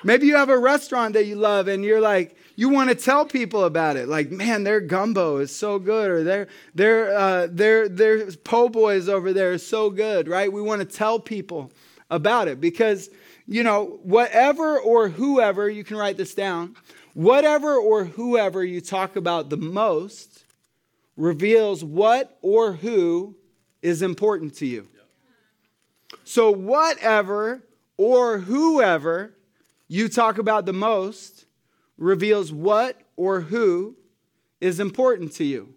Maybe 0.03 0.25
you 0.25 0.35
have 0.35 0.49
a 0.49 0.57
restaurant 0.57 1.13
that 1.13 1.27
you 1.27 1.35
love 1.35 1.67
and 1.67 1.85
you're 1.85 2.01
like, 2.01 2.35
you 2.55 2.69
want 2.69 2.89
to 2.89 2.95
tell 2.95 3.27
people 3.27 3.65
about 3.65 3.95
it. 3.95 4.07
Like, 4.07 4.31
man, 4.31 4.63
their 4.63 4.81
gumbo 4.81 5.37
is 5.37 5.55
so 5.55 5.77
good, 5.77 6.09
or 6.09 6.23
their 6.23 6.47
their 6.73 7.15
uh, 7.15 7.47
their 7.51 7.87
their 7.89 8.31
po' 8.31 8.69
boys 8.69 9.07
over 9.09 9.33
there 9.33 9.51
is 9.51 9.67
so 9.67 9.89
good, 9.89 10.27
right? 10.27 10.51
We 10.51 10.61
want 10.61 10.79
to 10.79 10.85
tell 10.85 11.19
people 11.19 11.71
about 12.09 12.47
it 12.47 12.61
because, 12.61 13.09
you 13.47 13.63
know, 13.63 13.99
whatever 14.03 14.79
or 14.79 15.09
whoever, 15.09 15.69
you 15.69 15.83
can 15.83 15.97
write 15.97 16.17
this 16.17 16.35
down, 16.35 16.75
whatever 17.13 17.75
or 17.75 18.05
whoever 18.05 18.63
you 18.63 18.81
talk 18.81 19.15
about 19.15 19.49
the 19.49 19.57
most 19.57 20.43
reveals 21.17 21.83
what 21.83 22.37
or 22.41 22.73
who 22.73 23.35
is 23.81 24.01
important 24.01 24.55
to 24.55 24.65
you. 24.65 24.87
So, 26.23 26.51
whatever 26.51 27.63
or 27.97 28.39
whoever 28.39 29.33
you 29.87 30.09
talk 30.09 30.37
about 30.37 30.65
the 30.65 30.73
most 30.73 31.45
reveals 31.97 32.51
what 32.51 32.99
or 33.15 33.41
who 33.41 33.95
is 34.59 34.79
important 34.79 35.31
to 35.33 35.43
you. 35.43 35.73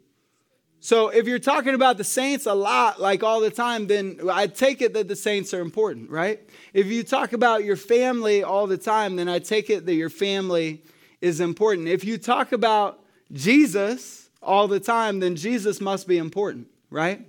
So 0.80 1.08
if 1.08 1.26
you're 1.26 1.40
talking 1.40 1.74
about 1.74 1.98
the 1.98 2.04
saints 2.04 2.46
a 2.46 2.54
lot, 2.54 3.00
like 3.00 3.22
all 3.24 3.40
the 3.40 3.50
time, 3.50 3.88
then 3.88 4.20
I 4.30 4.46
take 4.46 4.80
it 4.80 4.94
that 4.94 5.08
the 5.08 5.16
saints 5.16 5.52
are 5.52 5.60
important, 5.60 6.08
right? 6.08 6.40
If 6.72 6.86
you 6.86 7.02
talk 7.02 7.32
about 7.32 7.64
your 7.64 7.76
family 7.76 8.44
all 8.44 8.66
the 8.66 8.78
time, 8.78 9.16
then 9.16 9.28
I 9.28 9.40
take 9.40 9.70
it 9.70 9.86
that 9.86 9.94
your 9.94 10.10
family 10.10 10.82
is 11.20 11.40
important. 11.40 11.88
If 11.88 12.04
you 12.04 12.16
talk 12.16 12.52
about 12.52 13.00
Jesus 13.32 14.30
all 14.40 14.68
the 14.68 14.78
time, 14.78 15.18
then 15.18 15.34
Jesus 15.34 15.80
must 15.80 16.06
be 16.06 16.16
important, 16.16 16.68
right? 16.90 17.26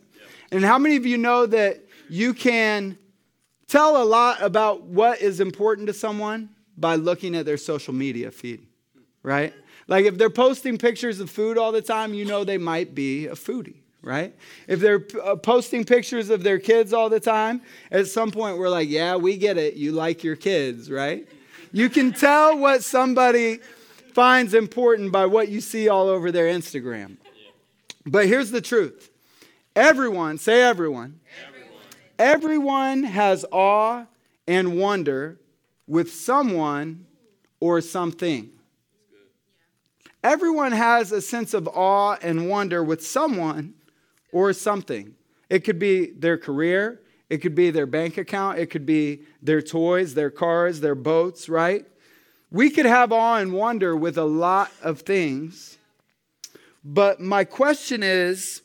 And 0.52 0.64
how 0.64 0.78
many 0.78 0.96
of 0.96 1.06
you 1.06 1.18
know 1.18 1.48
that 1.48 1.84
you 2.08 2.36
can 2.36 2.98
tell 3.68 4.02
a 4.02 4.06
lot 4.06 4.42
about 4.42 4.84
what 4.84 5.22
is 5.22 5.40
important 5.40 5.88
to 5.88 5.94
someone 5.94 6.50
by 6.78 6.96
looking 6.96 7.36
at 7.36 7.46
their 7.46 7.58
social 7.58 7.94
media 7.94 8.32
feed, 8.32 8.66
right? 9.24 9.54
Like 9.90 10.06
if 10.06 10.20
they're 10.20 10.30
posting 10.30 10.78
pictures 10.78 11.20
of 11.20 11.32
food 11.32 11.58
all 11.58 11.72
the 11.72 11.82
time, 11.82 12.14
you 12.14 12.24
know 12.24 12.44
they 12.44 12.60
might 12.60 12.94
be 12.94 13.26
a 13.26 13.34
foodie, 13.34 13.78
right? 14.04 14.36
If 14.68 14.80
they're 14.80 15.04
uh, 15.22 15.36
posting 15.36 15.84
pictures 15.84 16.30
of 16.30 16.44
their 16.44 16.60
kids 16.60 16.94
all 16.94 17.10
the 17.10 17.20
time, 17.20 17.62
at 17.92 18.06
some 18.06 18.30
point 18.30 18.60
we're 18.60 18.70
like, 18.70 18.88
yeah, 18.88 19.16
we 19.16 19.36
get 19.36 19.58
it. 19.58 19.74
You 19.74 19.92
like 19.92 20.24
your 20.24 20.36
kids, 20.36 20.92
right? 20.92 21.28
You 21.72 21.90
can 21.90 22.14
tell 22.14 22.56
what 22.60 22.84
somebody 22.84 23.62
finds 24.14 24.54
important 24.54 25.12
by 25.12 25.26
what 25.26 25.50
you 25.50 25.60
see 25.60 25.90
all 25.90 26.08
over 26.08 26.32
their 26.32 26.46
Instagram. 26.46 27.18
But 28.06 28.28
here's 28.28 28.52
the 28.52 28.62
truth 28.62 29.10
everyone, 29.76 30.38
say 30.38 30.62
everyone, 30.62 31.20
everyone, 31.48 31.82
everyone 32.20 33.04
has 33.04 33.44
awe 33.52 34.06
and 34.48 34.78
wonder 34.78 35.40
with 35.88 36.14
someone 36.14 37.08
or 37.60 37.82
something. 37.82 38.52
Everyone 40.24 40.74
has 40.74 41.12
a 41.12 41.22
sense 41.22 41.54
of 41.54 41.68
awe 41.68 42.18
and 42.22 42.50
wonder 42.50 42.84
with 42.84 43.06
someone 43.06 43.74
or 44.32 44.52
something. 44.52 45.16
It 45.50 45.60
could 45.60 45.80
be 45.80 46.12
their 46.12 46.38
career, 46.38 47.02
it 47.30 47.38
could 47.38 47.56
be 47.56 47.72
their 47.72 47.86
bank 47.86 48.18
account, 48.18 48.60
it 48.60 48.68
could 48.68 48.86
be 48.86 49.22
their 49.42 49.62
toys, 49.62 50.14
their 50.14 50.30
cars, 50.30 50.82
their 50.82 50.96
boats, 50.96 51.48
right? 51.48 51.86
We 52.52 52.70
could 52.70 52.86
have 52.86 53.12
awe 53.12 53.38
and 53.38 53.54
wonder 53.54 53.96
with 53.96 54.18
a 54.18 54.26
lot 54.26 54.72
of 54.82 55.02
things. 55.02 55.78
But 56.84 57.20
my 57.20 57.44
question 57.44 58.04
is 58.04 58.62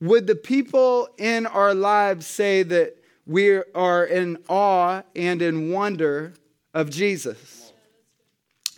would 0.00 0.26
the 0.26 0.34
people 0.34 1.08
in 1.18 1.46
our 1.46 1.74
lives 1.74 2.26
say 2.26 2.62
that 2.64 2.96
we 3.26 3.62
are 3.74 4.04
in 4.04 4.38
awe 4.48 5.02
and 5.14 5.40
in 5.40 5.70
wonder 5.70 6.34
of 6.74 6.90
Jesus? 6.90 7.63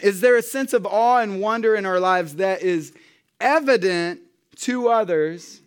Is 0.01 0.21
there 0.21 0.37
a 0.37 0.43
sense 0.43 0.73
of 0.73 0.87
awe 0.87 1.21
and 1.21 1.41
wonder 1.41 1.75
in 1.75 1.87
our 1.87 2.01
lives 2.01 2.37
that 2.37 2.63
is 2.63 2.93
evident 3.41 4.21
to 4.57 4.89
others 4.89 5.61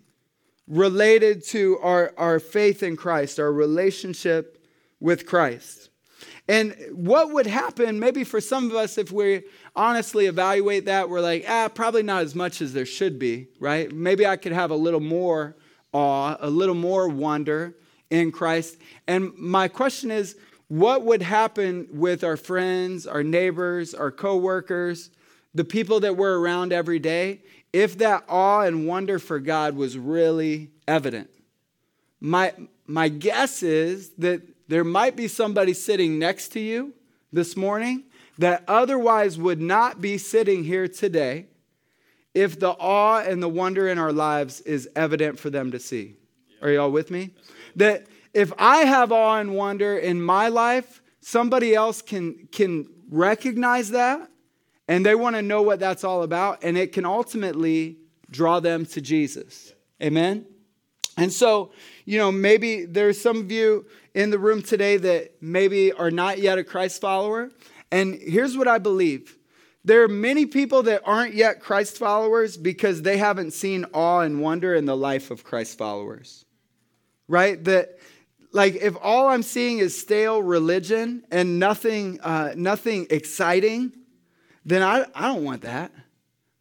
related 0.68 1.44
to 1.48 1.80
our, 1.80 2.14
our 2.18 2.40
faith 2.40 2.84
in 2.84 2.96
Christ, 2.96 3.40
our 3.40 3.52
relationship 3.52 4.64
with 5.00 5.26
Christ? 5.26 5.90
And 6.48 6.76
what 6.92 7.32
would 7.32 7.46
happen, 7.46 8.00
maybe 8.00 8.24
for 8.24 8.42
some 8.42 8.72
of 8.72 8.76
us, 8.76 8.98
if 8.98 9.12
we 9.12 9.44
honestly 9.76 10.26
evaluate 10.26 10.86
that, 10.86 11.08
we're 11.08 11.22
like, 11.22 11.46
ah, 11.48 11.70
probably 11.70 12.02
not 12.02 12.24
as 12.24 12.34
much 12.34 12.62
as 12.62 12.74
there 12.74 12.88
should 12.88 13.20
be, 13.20 13.50
right? 13.60 13.92
Maybe 13.92 14.26
I 14.26 14.36
could 14.36 14.52
have 14.52 14.72
a 14.72 14.76
little 14.76 15.00
more 15.00 15.56
awe, 15.94 16.38
a 16.40 16.50
little 16.50 16.76
more 16.76 17.08
wonder 17.08 17.76
in 18.10 18.32
Christ. 18.32 18.78
And 19.08 19.32
my 19.38 19.68
question 19.68 20.10
is, 20.10 20.38
what 20.70 21.04
would 21.04 21.22
happen 21.22 21.88
with 21.92 22.24
our 22.24 22.38
friends, 22.38 23.06
our 23.06 23.24
neighbors, 23.24 23.94
our 23.94 24.12
coworkers, 24.12 25.10
the 25.54 25.66
people 25.66 26.00
that 26.00 26.16
we're 26.16 26.40
around 26.40 26.72
every 26.72 27.00
day 27.00 27.42
if 27.74 27.98
that 27.98 28.24
awe 28.30 28.62
and 28.62 28.88
wonder 28.88 29.20
for 29.20 29.40
God 29.40 29.76
was 29.76 29.98
really 29.98 30.70
evident? 30.88 31.30
My, 32.22 32.54
my 32.86 33.10
guess 33.10 33.64
is 33.64 34.12
that 34.20 34.42
there 34.68 34.84
might 34.84 35.16
be 35.16 35.28
somebody 35.28 35.74
sitting 35.74 36.20
next 36.20 36.50
to 36.50 36.60
you 36.60 36.94
this 37.34 37.58
morning 37.58 38.04
that 38.38 38.64
otherwise 38.68 39.38
would 39.38 39.60
not 39.60 40.00
be 40.00 40.18
sitting 40.18 40.64
here 40.64 40.88
today 40.88 41.48
if 42.36 42.60
the 42.60 42.70
awe 42.72 43.22
and 43.22 43.42
the 43.42 43.50
wonder 43.50 43.88
in 43.88 43.98
our 43.98 44.14
lives 44.14 44.62
is 44.62 44.88
evident 44.96 45.40
for 45.40 45.50
them 45.50 45.72
to 45.72 45.80
see. 45.80 46.16
Are 46.62 46.70
y'all 46.70 46.92
with 46.92 47.10
me? 47.10 47.32
That 47.76 48.06
if 48.34 48.54
I 48.58 48.80
have 48.80 49.12
awe 49.12 49.40
and 49.40 49.56
wonder 49.56 49.98
in 49.98 50.22
my 50.22 50.48
life, 50.48 51.02
somebody 51.22 51.76
else 51.76 52.02
can, 52.02 52.48
can 52.52 52.88
recognize 53.10 53.92
that 53.92 54.30
and 54.90 55.06
they 55.06 55.14
want 55.14 55.36
to 55.36 55.44
know 55.44 55.62
what 55.62 55.80
that's 55.80 56.04
all 56.04 56.24
about, 56.24 56.64
and 56.64 56.76
it 56.76 56.92
can 56.94 57.06
ultimately 57.06 57.98
draw 58.32 58.60
them 58.60 58.88
to 58.88 59.00
Jesus. 59.00 59.72
Amen? 60.02 60.48
And 61.16 61.32
so, 61.32 61.74
you 62.06 62.18
know, 62.18 62.32
maybe 62.32 62.86
there's 62.86 63.22
some 63.22 63.38
of 63.38 63.52
you 63.52 63.86
in 64.16 64.32
the 64.32 64.40
room 64.40 64.64
today 64.64 64.98
that 64.98 65.44
maybe 65.44 65.92
are 65.94 66.10
not 66.10 66.40
yet 66.40 66.58
a 66.58 66.64
Christ 66.64 67.02
follower. 67.02 67.52
And 67.92 68.16
here's 68.16 68.58
what 68.58 68.68
I 68.68 68.80
believe 68.80 69.38
there 69.86 70.02
are 70.02 70.08
many 70.08 70.48
people 70.48 70.82
that 70.84 71.04
aren't 71.06 71.36
yet 71.36 71.60
Christ 71.60 72.00
followers 72.00 72.58
because 72.58 73.04
they 73.04 73.18
haven't 73.18 73.52
seen 73.52 73.86
awe 73.94 74.22
and 74.22 74.42
wonder 74.42 74.74
in 74.74 74.86
the 74.86 74.98
life 74.98 75.30
of 75.30 75.44
Christ 75.44 75.78
followers. 75.78 76.46
Right? 77.28 77.64
That 77.66 77.99
like 78.52 78.76
if 78.76 78.96
all 79.02 79.28
I'm 79.28 79.44
seeing 79.44 79.80
is 79.80 80.00
stale 80.00 80.42
religion 80.42 81.24
and 81.32 81.60
nothing, 81.60 82.20
uh, 82.22 82.54
nothing 82.56 83.08
exciting, 83.10 83.94
then 84.66 84.82
I, 84.82 85.06
I 85.14 85.28
don't 85.28 85.44
want 85.44 85.62
that, 85.62 85.92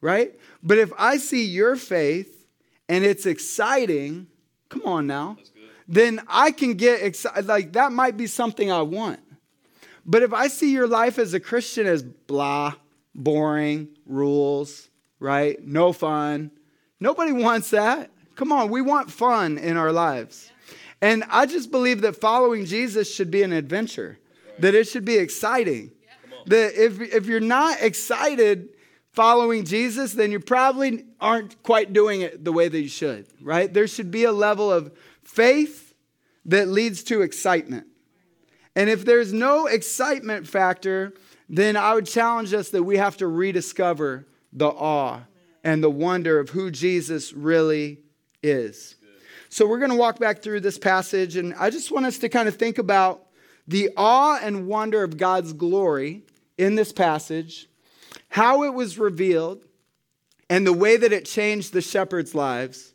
right? 0.01 0.39
But 0.63 0.79
if 0.79 0.93
I 0.99 1.17
see 1.17 1.45
your 1.45 1.77
faith 1.77 2.47
and 2.89 3.05
it's 3.05 3.27
exciting, 3.27 4.27
come 4.69 4.83
on 4.85 5.07
now, 5.07 5.39
then 5.87 6.21
I 6.29 6.51
can 6.51 6.75
get 6.75 7.03
excited. 7.03 7.47
Like 7.47 7.73
that 7.73 7.93
might 7.93 8.17
be 8.17 8.27
something 8.27 8.71
I 8.71 8.83
want. 8.83 9.21
But 10.05 10.23
if 10.23 10.33
I 10.33 10.49
see 10.49 10.73
your 10.73 10.87
life 10.87 11.19
as 11.19 11.35
a 11.35 11.41
Christian 11.41 11.87
as 11.87 12.03
blah, 12.03 12.75
boring, 13.15 13.89
rules, 14.07 14.89
right? 15.21 15.63
No 15.67 15.93
fun, 15.93 16.51
nobody 17.01 17.33
wants 17.33 17.71
that. 17.71 18.11
Come 18.35 18.53
on, 18.53 18.71
we 18.71 18.81
want 18.81 19.11
fun 19.11 19.59
in 19.59 19.77
our 19.77 19.93
lives. 19.93 20.51
And 21.01 21.25
I 21.29 21.47
just 21.47 21.71
believe 21.71 22.01
that 22.03 22.17
following 22.17 22.65
Jesus 22.65 23.13
should 23.13 23.31
be 23.31 23.43
an 23.43 23.53
adventure, 23.53 24.19
that 24.59 24.75
it 24.75 24.89
should 24.89 25.05
be 25.05 25.17
exciting. 25.17 25.93
That 26.47 26.75
if, 26.83 27.01
if 27.01 27.27
you're 27.27 27.41
not 27.41 27.83
excited 27.83 28.71
following 29.13 29.65
Jesus, 29.65 30.13
then 30.13 30.33
you 30.33 30.41
probably 30.41 31.05
aren't 31.21 31.63
quite 31.63 31.93
doing 31.93 32.21
it 32.21 32.45
the 32.45 32.53
way 32.53 32.69
that 32.69 32.81
you 32.81 32.89
should, 32.89 33.27
right? 33.41 33.73
There 33.73 33.87
should 33.87 34.11
be 34.11 34.25
a 34.25 34.33
level 34.33 34.73
of 34.73 34.97
faith 35.25 35.95
that 36.47 36.69
leads 36.69 37.03
to 37.05 37.23
excitement. 37.23 37.87
And 38.75 38.89
if 38.89 39.05
there's 39.05 39.33
no 39.33 39.67
excitement 39.67 40.47
factor, 40.47 41.13
then 41.49 41.77
I 41.77 41.95
would 41.95 42.07
challenge 42.07 42.55
us 42.55 42.71
that 42.71 42.83
we 42.83 42.97
have 42.97 43.17
to 43.19 43.27
rediscover 43.27 44.27
the 44.53 44.69
awe 44.69 45.23
and 45.65 45.83
the 45.83 45.91
wonder 45.91 46.39
of 46.39 46.51
who 46.51 46.71
Jesus 46.71 47.33
really 47.33 47.99
is. 48.43 48.97
So 49.51 49.67
we're 49.67 49.79
going 49.79 49.91
to 49.91 49.97
walk 49.97 50.19
back 50.19 50.43
through 50.43 50.61
this 50.61 50.79
passage, 50.79 51.37
and 51.37 51.55
I 51.55 51.71
just 51.71 51.91
want 51.91 52.07
us 52.07 52.19
to 52.19 52.29
kind 52.29 52.49
of 52.49 52.57
think 52.57 52.79
about 52.79 53.27
the 53.67 53.91
awe 53.97 54.39
and 54.43 54.67
wonder 54.67 55.03
of 55.03 55.17
God's 55.17 55.53
glory 55.53 56.23
in 56.59 56.75
this 56.75 56.93
passage, 56.93 57.69
how 58.29 58.65
it 58.65 58.75
was 58.75 58.99
revealed, 58.99 59.65
and 60.51 60.67
the 60.67 60.73
way 60.73 60.97
that 60.97 61.13
it 61.13 61.25
changed 61.25 61.73
the 61.73 61.81
shepherds' 61.81 62.35
lives, 62.35 62.93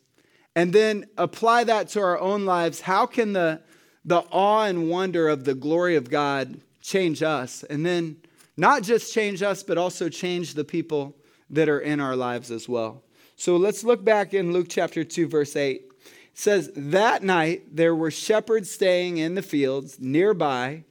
and 0.54 0.72
then 0.72 1.06
apply 1.18 1.64
that 1.64 1.88
to 1.88 2.00
our 2.00 2.18
own 2.20 2.44
lives. 2.44 2.80
How 2.80 3.06
can 3.06 3.32
the, 3.32 3.60
the 4.04 4.20
awe 4.30 4.64
and 4.64 4.88
wonder 4.88 5.28
of 5.28 5.44
the 5.44 5.54
glory 5.54 5.96
of 5.96 6.08
God 6.08 6.60
change 6.80 7.22
us? 7.22 7.64
And 7.64 7.84
then 7.84 8.18
not 8.56 8.84
just 8.84 9.12
change 9.12 9.42
us, 9.42 9.64
but 9.64 9.78
also 9.78 10.08
change 10.08 10.54
the 10.54 10.64
people 10.64 11.16
that 11.50 11.68
are 11.68 11.80
in 11.80 12.00
our 12.00 12.14
lives 12.14 12.52
as 12.52 12.68
well. 12.68 13.02
So 13.36 13.56
let's 13.56 13.82
look 13.82 14.04
back 14.04 14.32
in 14.34 14.52
Luke 14.52 14.68
chapter 14.68 15.02
2, 15.02 15.26
verse 15.26 15.56
8 15.56 15.90
says, 16.34 16.70
That 16.76 17.22
night 17.22 17.76
there 17.76 17.94
were 17.94 18.10
shepherds 18.10 18.70
staying 18.70 19.16
in 19.18 19.34
the 19.34 19.42
fields 19.42 19.98
nearby, 19.98 20.84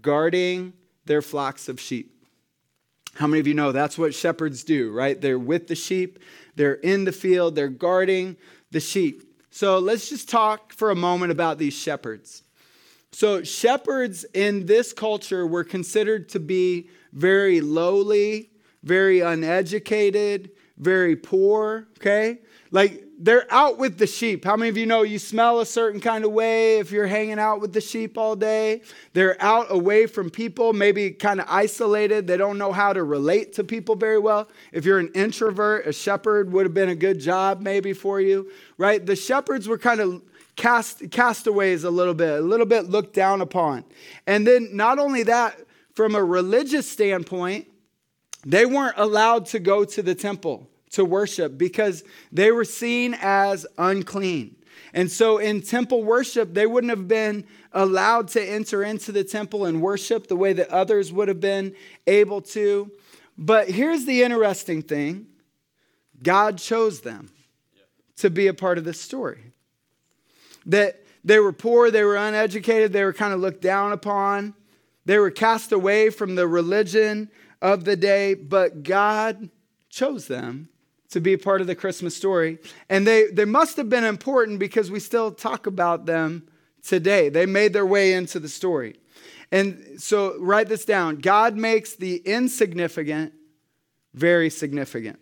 guarding 0.00 0.74
their 1.06 1.22
flocks 1.22 1.68
of 1.68 1.80
sheep. 1.80 2.10
How 3.14 3.26
many 3.26 3.40
of 3.40 3.46
you 3.46 3.54
know 3.54 3.72
that's 3.72 3.98
what 3.98 4.14
shepherds 4.14 4.64
do, 4.64 4.90
right? 4.92 5.20
They're 5.20 5.38
with 5.38 5.66
the 5.66 5.74
sheep, 5.74 6.18
they're 6.56 6.74
in 6.74 7.04
the 7.04 7.12
field, 7.12 7.54
they're 7.54 7.68
guarding 7.68 8.36
the 8.70 8.80
sheep. 8.80 9.22
So 9.50 9.78
let's 9.78 10.08
just 10.08 10.30
talk 10.30 10.72
for 10.72 10.90
a 10.90 10.96
moment 10.96 11.32
about 11.32 11.58
these 11.58 11.74
shepherds. 11.74 12.42
So, 13.14 13.42
shepherds 13.42 14.24
in 14.32 14.64
this 14.64 14.94
culture 14.94 15.46
were 15.46 15.64
considered 15.64 16.30
to 16.30 16.40
be 16.40 16.88
very 17.12 17.60
lowly, 17.60 18.50
very 18.82 19.20
uneducated, 19.20 20.50
very 20.78 21.14
poor, 21.14 21.88
okay? 21.98 22.38
Like 22.70 23.04
they're 23.22 23.46
out 23.52 23.78
with 23.78 23.98
the 23.98 24.06
sheep. 24.06 24.44
How 24.44 24.56
many 24.56 24.68
of 24.68 24.76
you 24.76 24.84
know 24.84 25.02
you 25.02 25.20
smell 25.20 25.60
a 25.60 25.66
certain 25.66 26.00
kind 26.00 26.24
of 26.24 26.32
way 26.32 26.80
if 26.80 26.90
you're 26.90 27.06
hanging 27.06 27.38
out 27.38 27.60
with 27.60 27.72
the 27.72 27.80
sheep 27.80 28.18
all 28.18 28.34
day? 28.34 28.82
They're 29.12 29.40
out 29.40 29.68
away 29.70 30.06
from 30.06 30.28
people, 30.28 30.72
maybe 30.72 31.12
kind 31.12 31.40
of 31.40 31.46
isolated. 31.48 32.26
They 32.26 32.36
don't 32.36 32.58
know 32.58 32.72
how 32.72 32.92
to 32.92 33.04
relate 33.04 33.52
to 33.54 33.64
people 33.64 33.94
very 33.94 34.18
well. 34.18 34.48
If 34.72 34.84
you're 34.84 34.98
an 34.98 35.12
introvert, 35.14 35.86
a 35.86 35.92
shepherd 35.92 36.52
would 36.52 36.66
have 36.66 36.74
been 36.74 36.88
a 36.88 36.96
good 36.96 37.20
job 37.20 37.60
maybe 37.60 37.92
for 37.92 38.20
you, 38.20 38.50
right? 38.76 39.06
The 39.06 39.14
shepherds 39.14 39.68
were 39.68 39.78
kind 39.78 40.00
of 40.00 40.20
cast 40.56 41.08
castaways 41.12 41.84
a 41.84 41.90
little 41.90 42.14
bit, 42.14 42.40
a 42.40 42.42
little 42.42 42.66
bit 42.66 42.90
looked 42.90 43.14
down 43.14 43.40
upon. 43.40 43.84
And 44.26 44.44
then 44.44 44.70
not 44.72 44.98
only 44.98 45.22
that, 45.22 45.60
from 45.94 46.16
a 46.16 46.24
religious 46.24 46.90
standpoint, 46.90 47.68
they 48.44 48.66
weren't 48.66 48.96
allowed 48.96 49.46
to 49.46 49.60
go 49.60 49.84
to 49.84 50.02
the 50.02 50.16
temple 50.16 50.68
to 50.92 51.04
worship 51.04 51.58
because 51.58 52.04
they 52.30 52.50
were 52.50 52.64
seen 52.64 53.16
as 53.20 53.66
unclean. 53.78 54.56
And 54.94 55.10
so 55.10 55.38
in 55.38 55.62
temple 55.62 56.04
worship, 56.04 56.52
they 56.54 56.66
wouldn't 56.66 56.90
have 56.90 57.08
been 57.08 57.44
allowed 57.72 58.28
to 58.28 58.42
enter 58.42 58.82
into 58.82 59.10
the 59.10 59.24
temple 59.24 59.64
and 59.64 59.80
worship 59.80 60.26
the 60.26 60.36
way 60.36 60.52
that 60.52 60.68
others 60.68 61.12
would 61.12 61.28
have 61.28 61.40
been 61.40 61.74
able 62.06 62.42
to. 62.42 62.90
But 63.38 63.70
here's 63.70 64.04
the 64.04 64.22
interesting 64.22 64.82
thing 64.82 65.26
God 66.22 66.58
chose 66.58 67.00
them 67.00 67.30
to 68.16 68.30
be 68.30 68.46
a 68.46 68.54
part 68.54 68.78
of 68.78 68.84
this 68.84 69.00
story. 69.00 69.52
That 70.66 71.02
they 71.24 71.38
were 71.38 71.52
poor, 71.52 71.90
they 71.90 72.04
were 72.04 72.16
uneducated, 72.16 72.92
they 72.92 73.04
were 73.04 73.12
kind 73.12 73.32
of 73.32 73.40
looked 73.40 73.62
down 73.62 73.92
upon, 73.92 74.54
they 75.06 75.18
were 75.18 75.30
cast 75.30 75.72
away 75.72 76.10
from 76.10 76.34
the 76.34 76.46
religion 76.46 77.30
of 77.62 77.84
the 77.84 77.96
day, 77.96 78.34
but 78.34 78.82
God 78.82 79.48
chose 79.88 80.26
them 80.26 80.68
to 81.12 81.20
be 81.20 81.34
a 81.34 81.38
part 81.38 81.60
of 81.60 81.66
the 81.66 81.74
Christmas 81.74 82.16
story. 82.16 82.58
And 82.88 83.06
they, 83.06 83.26
they 83.26 83.44
must 83.44 83.76
have 83.76 83.88
been 83.88 84.04
important 84.04 84.58
because 84.58 84.90
we 84.90 84.98
still 84.98 85.30
talk 85.30 85.66
about 85.66 86.06
them 86.06 86.48
today. 86.82 87.28
They 87.28 87.46
made 87.46 87.74
their 87.74 87.86
way 87.86 88.14
into 88.14 88.40
the 88.40 88.48
story. 88.48 88.96
And 89.50 90.00
so 90.00 90.38
write 90.38 90.68
this 90.68 90.84
down 90.84 91.16
God 91.16 91.54
makes 91.54 91.94
the 91.94 92.16
insignificant 92.16 93.34
very 94.14 94.50
significant. 94.50 95.18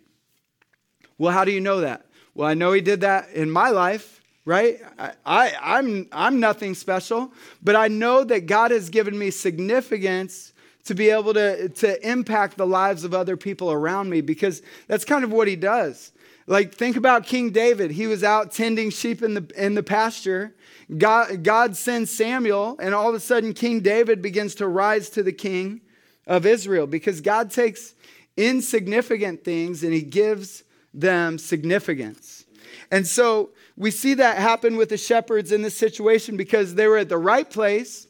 Well, 1.17 1.33
how 1.33 1.43
do 1.43 1.51
you 1.51 1.61
know 1.61 1.81
that? 1.81 2.05
Well, 2.33 2.47
I 2.47 2.53
know 2.53 2.71
He 2.71 2.81
did 2.81 3.01
that 3.01 3.29
in 3.31 3.51
my 3.51 3.69
life, 3.69 4.21
right? 4.45 4.79
I, 4.97 5.11
I, 5.25 5.53
I'm, 5.61 6.07
I'm 6.13 6.39
nothing 6.39 6.73
special, 6.73 7.33
but 7.61 7.75
I 7.75 7.89
know 7.89 8.23
that 8.23 8.45
God 8.45 8.71
has 8.71 8.89
given 8.89 9.19
me 9.19 9.29
significance 9.29 10.50
to 10.85 10.95
be 10.95 11.09
able 11.09 11.33
to, 11.33 11.69
to 11.69 12.09
impact 12.09 12.57
the 12.57 12.67
lives 12.67 13.03
of 13.03 13.13
other 13.13 13.37
people 13.37 13.71
around 13.71 14.09
me 14.09 14.21
because 14.21 14.61
that's 14.87 15.05
kind 15.05 15.23
of 15.23 15.31
what 15.31 15.47
he 15.47 15.55
does. 15.55 16.11
Like, 16.47 16.73
think 16.73 16.97
about 16.97 17.25
King 17.25 17.51
David. 17.51 17.91
He 17.91 18.07
was 18.07 18.23
out 18.23 18.51
tending 18.51 18.89
sheep 18.89 19.21
in 19.21 19.35
the, 19.35 19.51
in 19.55 19.75
the 19.75 19.83
pasture. 19.83 20.55
God, 20.97 21.43
God 21.43 21.77
sends 21.77 22.11
Samuel, 22.11 22.77
and 22.79 22.93
all 22.93 23.09
of 23.09 23.15
a 23.15 23.19
sudden, 23.19 23.53
King 23.53 23.79
David 23.79 24.21
begins 24.21 24.55
to 24.55 24.67
rise 24.67 25.09
to 25.11 25.23
the 25.23 25.31
king 25.31 25.81
of 26.27 26.45
Israel 26.45 26.87
because 26.87 27.21
God 27.21 27.51
takes 27.51 27.93
insignificant 28.35 29.43
things 29.43 29.83
and 29.83 29.93
he 29.93 30.01
gives 30.01 30.63
them 30.93 31.37
significance. 31.37 32.45
And 32.89 33.07
so 33.07 33.51
we 33.77 33.91
see 33.91 34.15
that 34.15 34.37
happen 34.37 34.75
with 34.75 34.89
the 34.89 34.97
shepherds 34.97 35.51
in 35.51 35.61
this 35.61 35.77
situation 35.77 36.37
because 36.37 36.75
they 36.75 36.87
were 36.87 36.97
at 36.97 37.09
the 37.09 37.17
right 37.17 37.49
place 37.49 38.07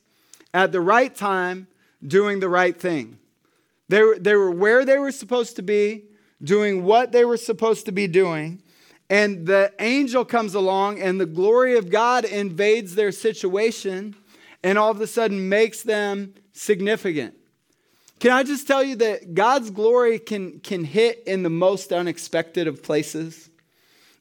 at 0.54 0.72
the 0.72 0.82
right 0.82 1.16
time 1.16 1.68
doing 2.05 2.39
the 2.39 2.50
right 2.50 2.79
thing. 2.79 3.17
They 3.89 4.01
were, 4.01 4.17
they 4.17 4.36
were 4.36 4.51
where 4.51 4.86
they 4.86 4.98
were 4.98 5.12
supposed 5.12 5.55
to 5.58 5.62
be, 5.62 6.05
doing 6.41 6.84
what 6.84 7.12
they 7.12 7.25
were 7.25 7.38
supposed 7.38 7.86
to 7.86 7.91
be 7.91 8.08
doing. 8.08 8.63
And 9.10 9.46
the 9.46 9.74
angel 9.79 10.24
comes 10.24 10.55
along, 10.55 11.01
and 11.01 11.20
the 11.20 11.25
glory 11.25 11.77
of 11.77 11.89
God 11.89 12.24
invades 12.24 12.96
their 12.96 13.12
situation 13.12 14.15
and 14.63 14.77
all 14.77 14.91
of 14.91 15.01
a 15.01 15.08
sudden 15.08 15.50
makes 15.50 15.84
them 15.84 16.34
significant. 16.53 17.36
Can 18.20 18.31
I 18.31 18.43
just 18.43 18.67
tell 18.67 18.84
you 18.84 18.96
that 18.98 19.34
God's 19.34 19.72
glory 19.72 20.20
can, 20.20 20.60
can 20.60 20.84
hit 20.84 21.24
in 21.25 21.43
the 21.43 21.50
most 21.50 21.92
unexpected 21.92 22.68
of 22.68 22.83
places? 22.83 23.50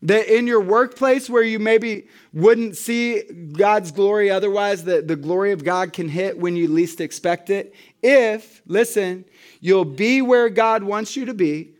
That 0.02 0.34
in 0.34 0.46
your 0.46 0.62
workplace 0.62 1.28
where 1.28 1.42
you 1.42 1.58
maybe 1.58 2.08
wouldn't 2.32 2.76
see 2.76 3.22
God's 3.52 3.92
glory 3.92 4.30
otherwise, 4.30 4.84
that 4.84 5.06
the 5.06 5.16
glory 5.16 5.52
of 5.52 5.62
God 5.62 5.92
can 5.92 6.08
hit 6.08 6.38
when 6.38 6.56
you 6.56 6.68
least 6.68 7.02
expect 7.02 7.50
it. 7.50 7.74
If, 8.02 8.62
listen, 8.66 9.26
you'll 9.60 9.84
be 9.84 10.22
where 10.22 10.48
God 10.48 10.82
wants 10.82 11.16
you 11.16 11.26
to 11.26 11.34
be, 11.34 11.74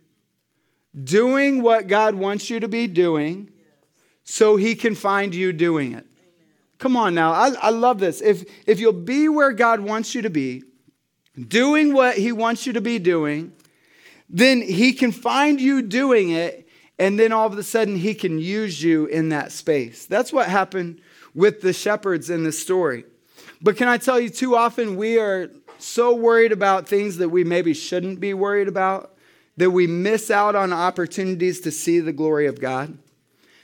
doing 1.03 1.63
what 1.63 1.87
God 1.87 2.15
wants 2.15 2.51
you 2.51 2.61
to 2.61 2.69
be 2.69 2.87
doing, 2.87 3.51
so 4.25 4.57
He 4.57 4.75
can 4.75 4.95
find 4.95 5.35
you 5.35 5.53
doing 5.53 5.93
it. 5.93 6.07
Come 6.79 6.97
on 6.97 7.15
now, 7.15 7.33
I, 7.33 7.53
I 7.61 7.71
love 7.71 7.99
this. 7.99 8.21
If, 8.21 8.45
if 8.67 8.81
you'll 8.81 8.93
be 8.93 9.29
where 9.29 9.53
God 9.53 9.81
wants 9.81 10.15
you 10.15 10.23
to 10.23 10.31
be, 10.31 10.63
doing 11.49 11.95
what 11.95 12.17
He 12.17 12.33
wants 12.33 12.67
you 12.67 12.75
to 12.75 12.81
be 12.81 12.99
doing, 12.99 13.53
then 14.29 14.61
He 14.61 14.93
can 14.93 15.13
find 15.13 15.61
you 15.61 15.83
doing 15.83 16.31
it 16.31 16.69
and 17.01 17.19
then 17.19 17.33
all 17.33 17.47
of 17.47 17.57
a 17.57 17.63
sudden 17.63 17.97
he 17.97 18.15
can 18.15 18.39
use 18.39 18.83
you 18.83 19.07
in 19.07 19.31
that 19.31 19.53
space. 19.53 20.05
That's 20.05 20.35
what 20.35 20.49
happened 20.49 21.01
with 21.35 21.63
the 21.63 21.73
shepherds 21.73 22.29
in 22.29 22.45
this 22.45 22.61
story. 22.61 23.05
But 23.63 23.79
can 23.79 23.89
I 23.89 23.97
tell 23.97 24.21
you, 24.21 24.29
too 24.29 24.55
often 24.55 24.97
we 24.97 25.19
are 25.19 25.51
so 25.79 26.15
worried 26.15 26.53
about 26.53 26.87
things 26.87 27.17
that 27.17 27.31
we 27.31 27.43
maybe 27.43 27.73
shouldn't 27.73 28.21
be 28.21 28.35
worried 28.35 28.69
about 28.69 29.17
that 29.57 29.71
we 29.71 29.87
miss 29.87 30.31
out 30.31 30.55
on 30.55 30.75
opportunities 30.75 31.61
to 31.63 31.71
see 31.71 32.01
the 32.01 32.13
glory 32.13 32.47
of 32.47 32.61
God. 32.61 32.99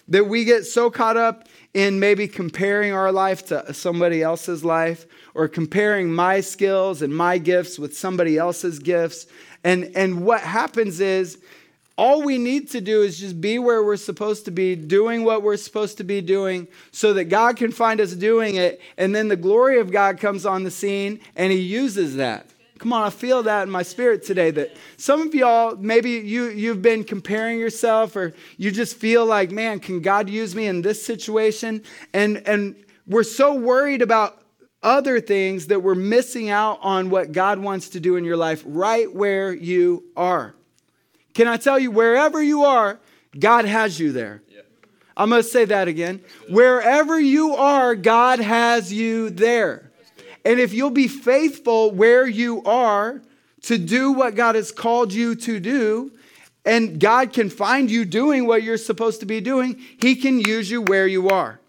That 0.09 0.29
we 0.29 0.47
get 0.47 0.65
so 0.65 0.91
caught 0.91 1.19
up 1.19 1.47
in 1.75 2.01
maybe 2.01 2.29
comparing 2.29 2.95
our 2.95 3.13
life 3.13 3.45
to 3.49 3.75
somebody 3.75 4.23
else's 4.23 4.65
life 4.65 5.05
or 5.35 5.47
comparing 5.47 6.11
my 6.11 6.41
skills 6.41 7.03
and 7.03 7.15
my 7.15 7.37
gifts 7.37 7.79
with 7.79 7.95
somebody 7.97 8.39
else's 8.39 8.79
gifts. 8.79 9.27
And, 9.63 9.93
and 9.95 10.25
what 10.25 10.41
happens 10.41 11.01
is 11.01 11.39
all 11.99 12.23
we 12.23 12.37
need 12.37 12.71
to 12.71 12.81
do 12.81 13.03
is 13.03 13.19
just 13.19 13.41
be 13.41 13.59
where 13.59 13.83
we're 13.83 13.97
supposed 13.97 14.45
to 14.45 14.51
be, 14.51 14.77
doing 14.77 15.25
what 15.25 15.43
we're 15.43 15.57
supposed 15.57 15.97
to 15.99 16.05
be 16.05 16.21
doing, 16.21 16.69
so 16.91 17.15
that 17.15 17.25
God 17.25 17.57
can 17.57 17.73
find 17.73 18.01
us 18.01 18.13
doing 18.13 18.57
it. 18.57 18.81
And 18.99 19.15
then 19.15 19.29
the 19.29 19.37
glory 19.37 19.81
of 19.81 19.91
God 19.91 20.19
comes 20.19 20.45
on 20.45 20.63
the 20.63 20.71
scene 20.71 21.21
and 21.37 21.51
He 21.53 21.59
uses 21.59 22.17
that. 22.17 22.51
Come 22.79 22.93
on, 22.93 23.03
I 23.03 23.11
feel 23.11 23.43
that 23.45 23.63
in 23.63 23.71
my 23.71 23.83
spirit 23.83 24.23
today 24.23 24.51
that 24.51 24.77
some 24.99 25.23
of 25.23 25.35
y'all, 25.35 25.77
maybe 25.77 26.11
you, 26.11 26.51
you've 26.51 26.83
been 26.83 27.05
comparing 27.05 27.59
yourself 27.59 28.15
or 28.17 28.35
you 28.59 28.71
just 28.71 28.97
feel 28.97 29.25
like, 29.25 29.51
man, 29.51 29.81
can 29.81 30.03
God 30.03 30.29
use 30.29 30.55
me 30.55 30.67
in 30.67 30.83
this 30.83 31.05
situation? 31.05 31.83
And, 32.13 32.47
and 32.47 32.77
we're 33.07 33.23
so 33.23 33.55
worried 33.55 34.03
about 34.03 34.43
other 34.83 35.21
things 35.21 35.69
that 35.69 35.83
we're 35.83 35.95
missing 35.95 36.51
out 36.51 36.79
on 36.83 37.09
what 37.09 37.33
God 37.33 37.59
wants 37.59 37.89
to 37.91 38.01
do 38.01 38.17
in 38.17 38.25
your 38.25 38.37
life 38.37 38.63
right 38.67 39.13
where 39.13 39.55
you 39.55 40.05
are. 40.15 40.55
Can 41.37 41.49
I 41.49 41.59
tell 41.59 41.79
you, 41.79 41.91
wherever 41.91 42.43
you 42.43 42.65
are, 42.65 42.99
God 43.39 43.67
has 43.67 44.01
you 44.01 44.11
there. 44.11 44.41
Yeah. 44.49 44.63
I'm 45.15 45.29
going 45.29 45.43
to 45.43 45.47
say 45.47 45.67
that 45.67 45.87
again. 45.87 46.23
Wherever 46.49 47.21
you 47.21 47.55
are, 47.57 47.95
God 47.95 48.39
has 48.39 48.91
you 48.91 49.29
there. 49.29 49.91
And 50.47 50.59
if 50.59 50.73
you'll 50.73 50.89
be 50.89 51.09
faithful 51.09 51.91
where 51.91 52.27
you 52.27 52.63
are 52.65 53.21
to 53.65 53.77
do 53.77 54.13
what 54.13 54.35
God 54.35 54.55
has 54.55 54.73
called 54.73 55.13
you 55.13 55.35
to 55.35 55.61
do, 55.61 56.11
and 56.65 56.99
God 56.99 57.35
can 57.35 57.51
find 57.51 57.91
you 57.91 58.07
doing 58.07 58.47
what 58.47 58.63
you're 58.63 58.79
supposed 58.79 59.21
to 59.21 59.27
be 59.27 59.43
doing, 59.43 59.79
He 60.01 60.17
can 60.17 60.41
use 60.41 60.71
you 60.71 60.81
where 60.81 61.07
you 61.07 61.29
are. 61.29 61.61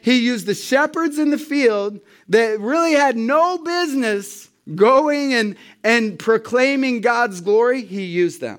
He 0.00 0.18
used 0.18 0.46
the 0.46 0.54
shepherds 0.56 1.20
in 1.20 1.30
the 1.30 1.38
field 1.38 2.00
that 2.28 2.58
really 2.58 2.94
had 2.94 3.16
no 3.16 3.58
business 3.58 4.50
going 4.74 5.32
and, 5.32 5.54
and 5.84 6.18
proclaiming 6.18 7.02
God's 7.02 7.40
glory. 7.40 7.84
He 7.84 8.02
used 8.02 8.40
them 8.40 8.58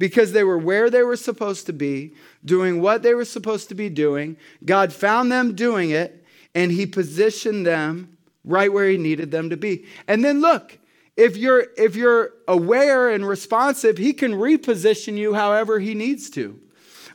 because 0.00 0.32
they 0.32 0.42
were 0.42 0.56
where 0.56 0.88
they 0.88 1.02
were 1.02 1.14
supposed 1.14 1.66
to 1.66 1.74
be, 1.74 2.14
doing 2.42 2.80
what 2.80 3.02
they 3.02 3.12
were 3.12 3.26
supposed 3.26 3.68
to 3.68 3.74
be 3.74 3.90
doing. 3.90 4.34
God 4.64 4.94
found 4.94 5.30
them 5.30 5.54
doing 5.54 5.90
it, 5.90 6.24
and 6.54 6.72
He 6.72 6.86
positioned 6.86 7.66
them 7.66 8.16
right 8.42 8.72
where 8.72 8.88
He 8.88 8.96
needed 8.96 9.30
them 9.30 9.50
to 9.50 9.58
be. 9.58 9.84
And 10.08 10.24
then 10.24 10.40
look, 10.40 10.78
if 11.18 11.36
you're 11.36 11.66
if 11.76 11.96
you're 11.96 12.32
aware 12.48 13.10
and 13.10 13.28
responsive, 13.28 13.98
He 13.98 14.14
can 14.14 14.32
reposition 14.32 15.18
you 15.18 15.34
however 15.34 15.78
He 15.78 15.92
needs 15.92 16.30
to. 16.30 16.58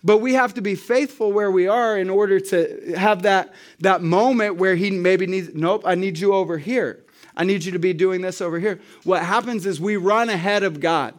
But 0.04 0.20
we 0.20 0.36
have 0.36 0.54
to 0.54 0.62
be 0.62 0.76
faithful 0.76 1.32
where 1.32 1.50
we 1.50 1.68
are 1.68 1.98
in 1.98 2.12
order 2.12 2.40
to 2.40 2.94
have 2.96 3.24
that, 3.24 3.52
that 3.80 4.04
moment 4.04 4.58
where 4.58 4.76
He 4.76 4.92
maybe 4.92 5.26
needs, 5.26 5.56
nope, 5.56 5.82
I 5.88 5.96
need 5.96 6.20
you 6.20 6.36
over 6.36 6.60
here. 6.60 7.04
I 7.36 7.46
need 7.46 7.66
you 7.66 7.72
to 7.72 7.80
be 7.80 7.94
doing 7.94 8.22
this 8.22 8.42
over 8.42 8.60
here. 8.60 8.80
What 9.04 9.24
happens 9.24 9.66
is 9.66 9.82
we 9.82 9.98
run 9.98 10.30
ahead 10.30 10.62
of 10.62 10.80
God 10.80 11.16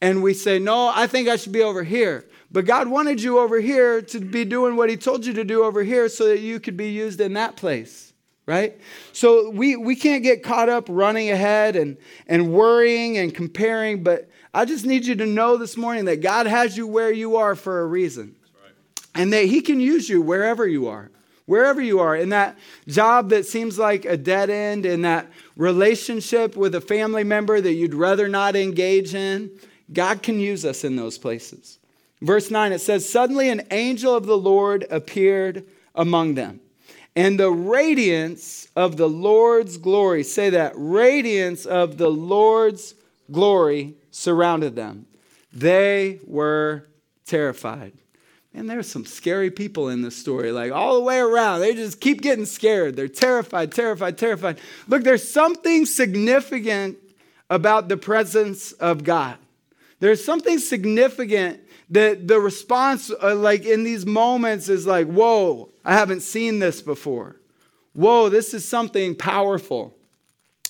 and 0.00 0.22
we 0.22 0.34
say, 0.34 0.58
No, 0.58 0.88
I 0.88 1.06
think 1.06 1.28
I 1.28 1.36
should 1.36 1.52
be 1.52 1.62
over 1.62 1.82
here. 1.82 2.26
But 2.52 2.64
God 2.64 2.88
wanted 2.88 3.22
you 3.22 3.38
over 3.38 3.60
here 3.60 4.02
to 4.02 4.20
be 4.20 4.44
doing 4.44 4.76
what 4.76 4.90
He 4.90 4.96
told 4.96 5.24
you 5.24 5.32
to 5.34 5.44
do 5.44 5.62
over 5.62 5.82
here 5.82 6.08
so 6.08 6.26
that 6.28 6.40
you 6.40 6.58
could 6.58 6.76
be 6.76 6.90
used 6.90 7.20
in 7.20 7.34
that 7.34 7.56
place, 7.56 8.12
right? 8.46 8.78
So 9.12 9.50
we, 9.50 9.76
we 9.76 9.94
can't 9.94 10.22
get 10.22 10.42
caught 10.42 10.68
up 10.68 10.86
running 10.88 11.30
ahead 11.30 11.76
and, 11.76 11.96
and 12.26 12.52
worrying 12.52 13.18
and 13.18 13.32
comparing. 13.32 14.02
But 14.02 14.28
I 14.52 14.64
just 14.64 14.84
need 14.84 15.06
you 15.06 15.14
to 15.16 15.26
know 15.26 15.56
this 15.56 15.76
morning 15.76 16.06
that 16.06 16.22
God 16.22 16.46
has 16.46 16.76
you 16.76 16.86
where 16.88 17.12
you 17.12 17.36
are 17.36 17.54
for 17.54 17.80
a 17.80 17.86
reason. 17.86 18.34
and 19.14 19.32
that 19.32 19.44
He 19.44 19.60
can 19.60 19.78
use 19.80 20.08
you 20.08 20.20
wherever 20.20 20.66
you 20.66 20.88
are. 20.88 21.10
Wherever 21.46 21.80
you 21.80 21.98
are, 21.98 22.14
in 22.14 22.28
that 22.28 22.56
job 22.86 23.30
that 23.30 23.44
seems 23.44 23.76
like 23.76 24.04
a 24.04 24.16
dead 24.16 24.50
end, 24.50 24.86
in 24.86 25.02
that 25.02 25.28
relationship 25.56 26.56
with 26.56 26.76
a 26.76 26.80
family 26.80 27.24
member 27.24 27.60
that 27.60 27.72
you'd 27.72 27.94
rather 27.94 28.28
not 28.28 28.54
engage 28.54 29.16
in, 29.16 29.50
God 29.92 30.22
can 30.22 30.38
use 30.38 30.64
us 30.64 30.84
in 30.84 30.96
those 30.96 31.18
places. 31.18 31.78
Verse 32.20 32.50
9, 32.50 32.72
it 32.72 32.80
says, 32.80 33.08
Suddenly 33.08 33.48
an 33.48 33.62
angel 33.70 34.14
of 34.14 34.26
the 34.26 34.36
Lord 34.36 34.86
appeared 34.90 35.64
among 35.94 36.34
them. 36.34 36.60
And 37.16 37.40
the 37.40 37.50
radiance 37.50 38.68
of 38.76 38.96
the 38.96 39.08
Lord's 39.08 39.76
glory, 39.76 40.22
say 40.22 40.50
that, 40.50 40.72
radiance 40.76 41.66
of 41.66 41.98
the 41.98 42.10
Lord's 42.10 42.94
glory 43.30 43.94
surrounded 44.10 44.76
them. 44.76 45.06
They 45.52 46.20
were 46.26 46.86
terrified. 47.26 47.92
And 48.52 48.68
there's 48.68 48.90
some 48.90 49.06
scary 49.06 49.50
people 49.50 49.88
in 49.88 50.02
this 50.02 50.16
story, 50.16 50.50
like 50.50 50.72
all 50.72 50.94
the 50.94 51.00
way 51.00 51.18
around. 51.18 51.60
They 51.60 51.74
just 51.74 52.00
keep 52.00 52.20
getting 52.20 52.46
scared. 52.46 52.96
They're 52.96 53.08
terrified, 53.08 53.72
terrified, 53.72 54.18
terrified. 54.18 54.60
Look, 54.88 55.04
there's 55.04 55.28
something 55.28 55.86
significant 55.86 56.98
about 57.48 57.88
the 57.88 57.96
presence 57.96 58.72
of 58.72 59.04
God. 59.04 59.36
There's 60.00 60.24
something 60.24 60.58
significant 60.58 61.60
that 61.90 62.26
the 62.26 62.40
response, 62.40 63.10
uh, 63.22 63.34
like 63.34 63.64
in 63.64 63.84
these 63.84 64.06
moments, 64.06 64.68
is 64.68 64.86
like, 64.86 65.06
whoa, 65.06 65.70
I 65.84 65.94
haven't 65.94 66.20
seen 66.20 66.58
this 66.58 66.80
before. 66.80 67.36
Whoa, 67.92 68.28
this 68.28 68.54
is 68.54 68.66
something 68.66 69.14
powerful. 69.14 69.94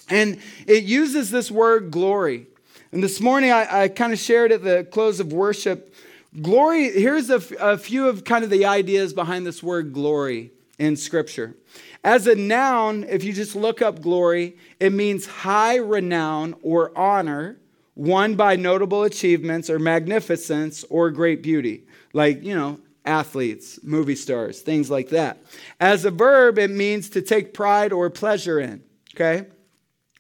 And 0.09 0.41
it 0.67 0.85
uses 0.85 1.31
this 1.31 1.51
word 1.51 1.91
glory. 1.91 2.47
And 2.91 3.03
this 3.03 3.21
morning 3.21 3.53
I, 3.53 3.83
I 3.83 3.89
kind 3.89 4.13
of 4.13 4.19
shared 4.19 4.51
at 4.51 4.65
the 4.65 4.85
close 4.91 5.21
of 5.21 5.33
worship. 5.33 5.95
Glory, 6.43 6.91
here's 6.91 7.31
a, 7.31 7.37
f- 7.37 7.53
a 7.61 7.79
few 7.79 8.09
of 8.09 8.25
kind 8.25 8.43
of 8.43 8.51
the 8.51 8.65
ideas 8.65 9.13
behind 9.13 9.47
this 9.47 9.63
word 9.63 9.93
glory 9.93 10.51
in 10.79 10.97
Scripture. 10.97 11.55
As 12.03 12.27
a 12.27 12.35
noun, 12.35 13.05
if 13.05 13.23
you 13.23 13.33
just 13.33 13.55
look 13.55 13.83
up 13.83 14.01
glory, 14.01 14.57
it 14.81 14.93
means 14.93 15.27
high 15.27 15.77
renown 15.77 16.57
or 16.63 16.97
honor 16.99 17.59
won 17.95 18.35
by 18.35 18.57
notable 18.57 19.03
achievements 19.03 19.69
or 19.69 19.79
magnificence 19.79 20.85
or 20.91 21.11
great 21.11 21.43
beauty. 21.43 21.85
Like, 22.13 22.43
you 22.43 22.55
know, 22.55 22.81
athletes, 23.05 23.79
movie 23.83 24.17
stars, 24.17 24.61
things 24.61 24.91
like 24.91 25.11
that. 25.11 25.39
As 25.79 26.05
a 26.05 26.11
verb, 26.11 26.59
it 26.59 26.71
means 26.71 27.11
to 27.11 27.23
take 27.23 27.55
pride 27.55 27.93
or 27.93 28.11
pleasure 28.11 28.61
in, 28.61 28.83
okay? 29.15 29.47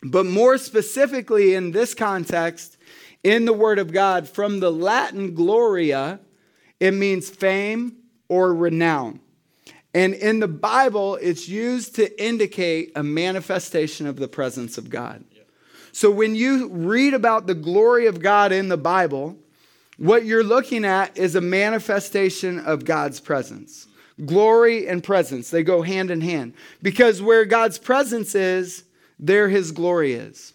But 0.02 0.26
more 0.26 0.56
specifically 0.58 1.54
in 1.54 1.72
this 1.72 1.94
context, 1.94 2.78
in 3.22 3.44
the 3.44 3.52
Word 3.52 3.78
of 3.78 3.92
God, 3.92 4.28
from 4.28 4.60
the 4.60 4.72
Latin 4.72 5.34
gloria, 5.34 6.20
it 6.78 6.92
means 6.92 7.28
fame 7.28 7.96
or 8.28 8.54
renown. 8.54 9.20
And 9.92 10.14
in 10.14 10.40
the 10.40 10.48
Bible, 10.48 11.16
it's 11.16 11.48
used 11.48 11.96
to 11.96 12.22
indicate 12.22 12.92
a 12.94 13.02
manifestation 13.02 14.06
of 14.06 14.16
the 14.16 14.28
presence 14.28 14.78
of 14.78 14.88
God. 14.88 15.24
So 15.92 16.10
when 16.10 16.34
you 16.34 16.68
read 16.68 17.14
about 17.14 17.46
the 17.46 17.54
glory 17.54 18.06
of 18.06 18.20
God 18.20 18.52
in 18.52 18.68
the 18.68 18.76
Bible, 18.76 19.36
what 19.96 20.24
you're 20.24 20.44
looking 20.44 20.84
at 20.84 21.16
is 21.16 21.34
a 21.34 21.40
manifestation 21.40 22.58
of 22.60 22.84
God's 22.84 23.20
presence. 23.20 23.86
Glory 24.24 24.86
and 24.86 25.02
presence, 25.02 25.50
they 25.50 25.62
go 25.62 25.82
hand 25.82 26.10
in 26.10 26.20
hand. 26.20 26.54
Because 26.82 27.20
where 27.20 27.44
God's 27.44 27.78
presence 27.78 28.34
is, 28.34 28.84
there 29.18 29.48
his 29.48 29.72
glory 29.72 30.14
is. 30.14 30.54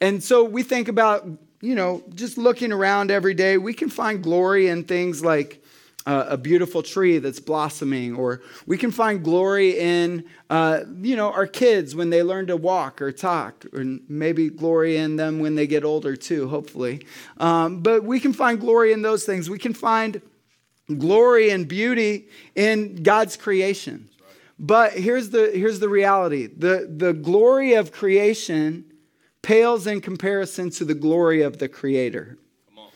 And 0.00 0.22
so 0.22 0.44
we 0.44 0.62
think 0.62 0.88
about, 0.88 1.26
you 1.60 1.74
know, 1.74 2.02
just 2.14 2.38
looking 2.38 2.72
around 2.72 3.10
every 3.10 3.34
day, 3.34 3.58
we 3.58 3.74
can 3.74 3.90
find 3.90 4.22
glory 4.22 4.68
in 4.68 4.84
things 4.84 5.24
like 5.24 5.59
uh, 6.06 6.26
a 6.28 6.36
beautiful 6.36 6.82
tree 6.82 7.18
that's 7.18 7.40
blossoming, 7.40 8.14
or 8.14 8.40
we 8.66 8.78
can 8.78 8.90
find 8.90 9.22
glory 9.22 9.78
in, 9.78 10.24
uh, 10.48 10.80
you 11.00 11.14
know, 11.14 11.30
our 11.32 11.46
kids 11.46 11.94
when 11.94 12.10
they 12.10 12.22
learn 12.22 12.46
to 12.46 12.56
walk 12.56 13.02
or 13.02 13.12
talk, 13.12 13.66
or 13.72 13.84
maybe 14.08 14.48
glory 14.48 14.96
in 14.96 15.16
them 15.16 15.40
when 15.40 15.54
they 15.54 15.66
get 15.66 15.84
older 15.84 16.16
too, 16.16 16.48
hopefully. 16.48 17.06
Um, 17.38 17.80
but 17.80 18.04
we 18.04 18.18
can 18.18 18.32
find 18.32 18.58
glory 18.58 18.92
in 18.92 19.02
those 19.02 19.24
things. 19.24 19.50
We 19.50 19.58
can 19.58 19.74
find 19.74 20.22
glory 20.98 21.50
and 21.50 21.68
beauty 21.68 22.28
in 22.54 23.02
God's 23.02 23.36
creation. 23.36 24.08
But 24.58 24.92
here's 24.92 25.30
the, 25.30 25.50
here's 25.54 25.80
the 25.80 25.88
reality 25.88 26.46
the, 26.46 26.92
the 26.94 27.12
glory 27.12 27.74
of 27.74 27.92
creation 27.92 28.84
pales 29.42 29.86
in 29.86 30.00
comparison 30.00 30.70
to 30.70 30.84
the 30.84 30.94
glory 30.94 31.42
of 31.42 31.58
the 31.58 31.68
Creator. 31.68 32.36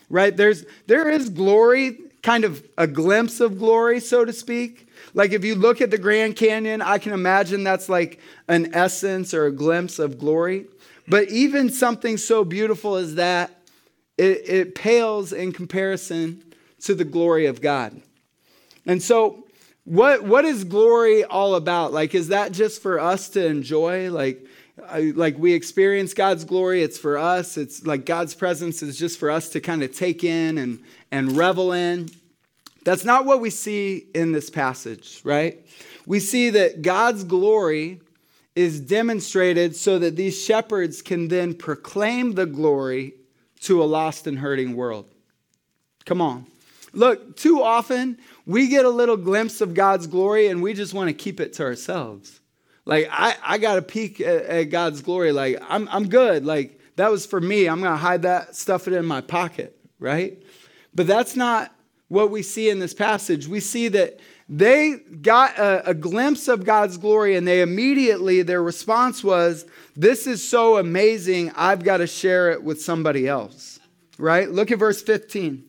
Right? 0.09 0.35
There's, 0.35 0.65
there 0.85 1.09
is 1.09 1.29
glory, 1.29 1.97
kind 2.25 2.43
of 2.43 2.67
a 2.75 2.87
glimpse 2.87 3.39
of 3.39 3.59
glory, 3.59 3.99
so 3.99 4.25
to 4.25 4.33
speak. 4.33 4.89
Like 5.13 5.31
if 5.31 5.45
you 5.45 5.53
look 5.53 5.79
at 5.79 5.91
the 5.91 5.99
Grand 5.99 6.35
Canyon, 6.35 6.81
I 6.81 6.97
can 6.97 7.13
imagine 7.13 7.63
that's 7.63 7.87
like 7.87 8.19
an 8.47 8.73
essence 8.73 9.31
or 9.31 9.45
a 9.45 9.51
glimpse 9.51 9.99
of 9.99 10.17
glory. 10.17 10.65
But 11.07 11.29
even 11.29 11.69
something 11.69 12.17
so 12.17 12.43
beautiful 12.43 12.95
as 12.95 13.13
that, 13.15 13.51
it, 14.17 14.49
it 14.49 14.75
pales 14.75 15.33
in 15.33 15.51
comparison 15.51 16.43
to 16.81 16.95
the 16.95 17.05
glory 17.05 17.45
of 17.45 17.61
God. 17.61 18.01
And 18.87 19.03
so 19.03 19.45
what, 19.83 20.23
what 20.23 20.45
is 20.45 20.63
glory 20.63 21.23
all 21.23 21.53
about? 21.53 21.93
Like, 21.93 22.15
is 22.15 22.29
that 22.29 22.53
just 22.53 22.81
for 22.81 22.99
us 22.99 23.29
to 23.29 23.45
enjoy? 23.45 24.09
Like, 24.09 24.43
like 24.77 25.37
we 25.37 25.53
experience 25.53 26.13
God's 26.13 26.43
glory, 26.43 26.83
it's 26.83 26.97
for 26.97 27.17
us. 27.17 27.57
It's 27.57 27.85
like 27.85 28.05
God's 28.05 28.35
presence 28.35 28.83
is 28.83 28.97
just 28.97 29.19
for 29.19 29.31
us 29.31 29.49
to 29.49 29.61
kind 29.61 29.83
of 29.83 29.95
take 29.95 30.23
in 30.23 30.57
and, 30.57 30.79
and 31.11 31.31
revel 31.37 31.71
in. 31.71 32.09
That's 32.83 33.05
not 33.05 33.25
what 33.25 33.39
we 33.39 33.49
see 33.49 34.05
in 34.13 34.31
this 34.31 34.49
passage, 34.49 35.21
right? 35.23 35.65
We 36.05 36.19
see 36.19 36.51
that 36.51 36.81
God's 36.81 37.23
glory 37.23 38.01
is 38.55 38.79
demonstrated 38.79 39.75
so 39.75 39.99
that 39.99 40.15
these 40.15 40.41
shepherds 40.41 41.01
can 41.01 41.27
then 41.27 41.53
proclaim 41.53 42.33
the 42.33 42.45
glory 42.45 43.13
to 43.61 43.81
a 43.81 43.85
lost 43.85 44.27
and 44.27 44.39
hurting 44.39 44.75
world. 44.75 45.09
Come 46.05 46.21
on. 46.21 46.45
Look, 46.93 47.35
too 47.35 47.61
often 47.61 48.17
we 48.45 48.67
get 48.67 48.85
a 48.85 48.89
little 48.89 49.17
glimpse 49.17 49.59
of 49.59 49.73
God's 49.73 50.07
glory 50.07 50.47
and 50.47 50.61
we 50.61 50.73
just 50.73 50.93
want 50.93 51.09
to 51.09 51.13
keep 51.13 51.39
it 51.39 51.53
to 51.53 51.63
ourselves. 51.63 52.39
Like, 52.85 53.07
I, 53.11 53.35
I 53.43 53.57
got 53.57 53.77
a 53.77 53.81
peek 53.81 54.21
at, 54.21 54.45
at, 54.45 54.63
God's 54.65 55.01
glory. 55.01 55.31
Like, 55.31 55.57
I'm, 55.67 55.89
I'm 55.89 56.07
good. 56.07 56.45
Like, 56.45 56.79
that 56.97 57.11
was 57.11 57.25
for 57.25 57.41
me. 57.41 57.67
I'm 57.67 57.81
to 57.81 57.97
hide 57.97 58.21
that, 58.21 58.55
stuff 58.55 58.87
it 58.87 58.93
in 58.93 59.05
my 59.05 59.21
pocket, 59.21 59.77
right? 59.99 60.41
But 60.93 61.07
that's 61.07 61.35
not 61.35 61.73
what 62.07 62.29
we 62.29 62.43
see 62.43 62.69
in 62.69 62.79
this 62.79 62.93
passage. 62.93 63.47
We 63.47 63.59
see 63.59 63.87
that 63.89 64.19
they 64.47 64.97
got 65.21 65.57
a, 65.57 65.89
a 65.89 65.93
glimpse 65.95 66.47
of 66.47 66.63
God's 66.63 66.97
glory 66.97 67.35
and 67.35 67.47
they 67.47 67.61
immediately, 67.61 68.43
their 68.43 68.61
response 68.61 69.23
was, 69.23 69.65
This 69.95 70.27
is 70.27 70.47
so 70.47 70.77
amazing. 70.77 71.51
I've 71.55 71.83
got 71.83 71.97
to 71.97 72.07
share 72.07 72.51
it 72.51 72.63
with 72.63 72.81
somebody 72.81 73.27
else, 73.27 73.79
right? 74.19 74.49
Look 74.49 74.71
at 74.71 74.77
verse 74.77 75.01
15. 75.01 75.63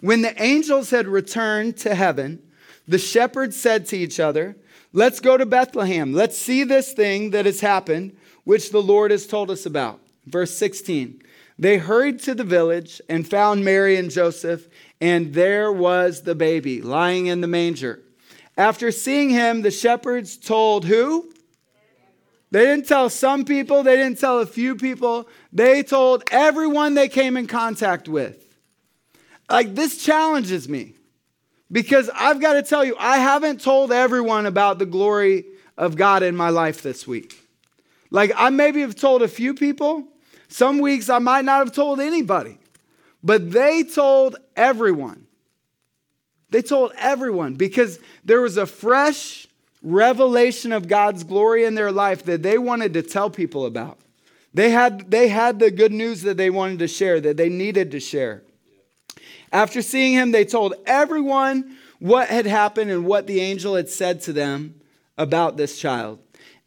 When 0.00 0.22
the 0.22 0.42
angels 0.42 0.90
had 0.90 1.06
returned 1.06 1.76
to 1.78 1.94
heaven, 1.94 2.42
the 2.88 2.98
shepherds 2.98 3.56
said 3.60 3.86
to 3.86 3.96
each 3.96 4.18
other, 4.18 4.56
Let's 4.96 5.18
go 5.18 5.36
to 5.36 5.44
Bethlehem. 5.44 6.12
Let's 6.12 6.38
see 6.38 6.62
this 6.62 6.92
thing 6.92 7.30
that 7.30 7.46
has 7.46 7.58
happened, 7.58 8.16
which 8.44 8.70
the 8.70 8.80
Lord 8.80 9.10
has 9.10 9.26
told 9.26 9.50
us 9.50 9.66
about. 9.66 9.98
Verse 10.24 10.56
16. 10.56 11.20
They 11.58 11.78
hurried 11.78 12.20
to 12.20 12.34
the 12.34 12.44
village 12.44 13.00
and 13.08 13.28
found 13.28 13.64
Mary 13.64 13.96
and 13.96 14.08
Joseph, 14.08 14.68
and 15.00 15.34
there 15.34 15.72
was 15.72 16.22
the 16.22 16.36
baby 16.36 16.80
lying 16.80 17.26
in 17.26 17.40
the 17.40 17.48
manger. 17.48 18.02
After 18.56 18.92
seeing 18.92 19.30
him, 19.30 19.62
the 19.62 19.72
shepherds 19.72 20.36
told 20.36 20.84
who? 20.84 21.28
They 22.52 22.64
didn't 22.64 22.86
tell 22.86 23.10
some 23.10 23.44
people, 23.44 23.82
they 23.82 23.96
didn't 23.96 24.20
tell 24.20 24.38
a 24.38 24.46
few 24.46 24.76
people, 24.76 25.28
they 25.52 25.82
told 25.82 26.22
everyone 26.30 26.94
they 26.94 27.08
came 27.08 27.36
in 27.36 27.48
contact 27.48 28.08
with. 28.08 28.56
Like, 29.50 29.74
this 29.74 30.04
challenges 30.04 30.68
me 30.68 30.94
because 31.70 32.10
I've 32.14 32.40
got 32.40 32.54
to 32.54 32.62
tell 32.62 32.84
you, 32.84 32.96
I 32.98 33.18
haven't 33.18 33.60
told 33.60 33.92
everyone 33.92 34.46
about 34.46 34.78
the 34.78 34.86
glory 34.86 35.44
of 35.76 35.96
God 35.96 36.22
in 36.22 36.36
my 36.36 36.50
life 36.50 36.82
this 36.82 37.06
week. 37.06 37.40
Like, 38.10 38.32
I 38.36 38.50
maybe 38.50 38.80
have 38.82 38.94
told 38.94 39.22
a 39.22 39.28
few 39.28 39.54
people. 39.54 40.06
Some 40.48 40.78
weeks 40.78 41.08
I 41.08 41.18
might 41.18 41.44
not 41.44 41.58
have 41.58 41.74
told 41.74 42.00
anybody, 42.00 42.58
but 43.22 43.50
they 43.50 43.82
told 43.82 44.36
everyone. 44.54 45.26
They 46.50 46.62
told 46.62 46.92
everyone 46.96 47.54
because 47.54 47.98
there 48.24 48.40
was 48.40 48.56
a 48.56 48.66
fresh 48.66 49.48
revelation 49.82 50.70
of 50.70 50.86
God's 50.86 51.24
glory 51.24 51.64
in 51.64 51.74
their 51.74 51.90
life 51.90 52.24
that 52.24 52.42
they 52.42 52.58
wanted 52.58 52.94
to 52.94 53.02
tell 53.02 53.30
people 53.30 53.66
about. 53.66 53.98
They 54.54 54.70
had, 54.70 55.10
they 55.10 55.28
had 55.28 55.58
the 55.58 55.72
good 55.72 55.92
news 55.92 56.22
that 56.22 56.36
they 56.36 56.50
wanted 56.50 56.78
to 56.78 56.88
share, 56.88 57.20
that 57.20 57.36
they 57.36 57.48
needed 57.48 57.90
to 57.90 57.98
share. 57.98 58.44
After 59.54 59.82
seeing 59.82 60.14
him, 60.14 60.32
they 60.32 60.44
told 60.44 60.74
everyone 60.84 61.76
what 62.00 62.28
had 62.28 62.44
happened 62.44 62.90
and 62.90 63.06
what 63.06 63.28
the 63.28 63.40
angel 63.40 63.76
had 63.76 63.88
said 63.88 64.20
to 64.22 64.32
them 64.32 64.74
about 65.16 65.56
this 65.56 65.78
child. 65.78 66.18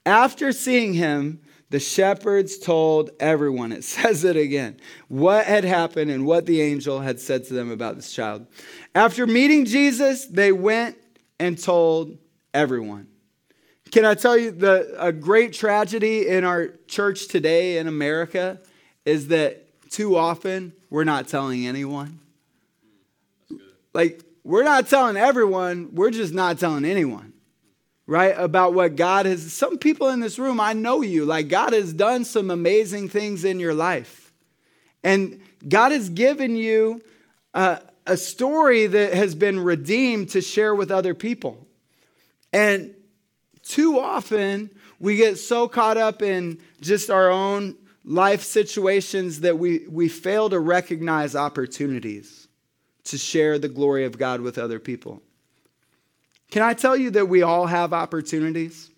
After 0.05 0.53
seeing 0.53 0.93
him, 0.93 1.41
the 1.69 1.81
shepherds 1.81 2.57
told 2.57 3.09
everyone, 3.19 3.73
it 3.73 3.83
says 3.83 4.23
it 4.23 4.37
again, 4.37 4.79
what 5.09 5.45
had 5.45 5.65
happened 5.65 6.09
and 6.09 6.25
what 6.25 6.45
the 6.45 6.61
angel 6.61 7.01
had 7.01 7.19
said 7.19 7.43
to 7.47 7.53
them 7.53 7.71
about 7.71 7.97
this 7.97 8.13
child. 8.13 8.47
After 8.95 9.27
meeting 9.27 9.65
Jesus, 9.65 10.25
they 10.25 10.53
went 10.53 10.97
and 11.41 11.61
told 11.61 12.17
everyone. 12.53 13.07
Can 13.91 14.05
I 14.05 14.13
tell 14.13 14.37
you 14.37 14.51
the 14.51 14.95
a 14.97 15.11
great 15.11 15.51
tragedy 15.51 16.29
in 16.29 16.45
our 16.45 16.69
church 16.87 17.27
today 17.27 17.79
in 17.79 17.87
America 17.87 18.61
is 19.03 19.27
that 19.27 19.65
too 19.89 20.15
often 20.15 20.71
we're 20.89 21.03
not 21.03 21.27
telling 21.27 21.67
anyone. 21.67 22.21
Like 23.97 24.23
we're 24.43 24.63
not 24.63 24.87
telling 24.87 25.17
everyone, 25.17 25.95
we're 25.95 26.11
just 26.11 26.31
not 26.31 26.59
telling 26.59 26.85
anyone. 26.85 27.33
Right? 28.05 28.35
About 28.37 28.75
what 28.75 28.95
God 28.95 29.25
has 29.25 29.51
some 29.51 29.79
people 29.79 30.09
in 30.09 30.19
this 30.19 30.37
room, 30.37 30.59
I 30.59 30.73
know 30.73 31.01
you. 31.01 31.25
Like 31.25 31.47
God 31.47 31.73
has 31.73 31.93
done 31.93 32.23
some 32.23 32.51
amazing 32.51 33.09
things 33.09 33.43
in 33.43 33.59
your 33.59 33.73
life. 33.73 34.31
And 35.03 35.41
God 35.67 35.91
has 35.91 36.09
given 36.09 36.55
you 36.55 37.01
uh, 37.55 37.79
a 38.05 38.17
story 38.17 38.85
that 38.85 39.15
has 39.15 39.33
been 39.33 39.59
redeemed 39.59 40.29
to 40.29 40.41
share 40.41 40.75
with 40.75 40.91
other 40.91 41.15
people. 41.15 41.65
And 42.53 42.93
too 43.63 43.99
often, 43.99 44.69
we 44.99 45.15
get 45.15 45.39
so 45.39 45.67
caught 45.67 45.97
up 45.97 46.21
in 46.21 46.59
just 46.81 47.09
our 47.09 47.31
own 47.31 47.75
life 48.05 48.43
situations 48.43 49.39
that 49.39 49.57
we, 49.57 49.87
we 49.89 50.07
fail 50.07 50.51
to 50.51 50.59
recognize 50.59 51.35
opportunities 51.35 52.46
to 53.07 53.17
share 53.17 53.57
the 53.57 53.69
glory 53.69 54.05
of 54.05 54.17
God 54.17 54.41
with 54.41 54.57
other 54.57 54.79
people. 54.79 55.21
Can 56.51 56.61
I 56.61 56.73
tell 56.73 56.95
you 56.95 57.09
that 57.11 57.27
we 57.27 57.41
all 57.41 57.65
have 57.65 57.93
opportunities? 57.93 58.89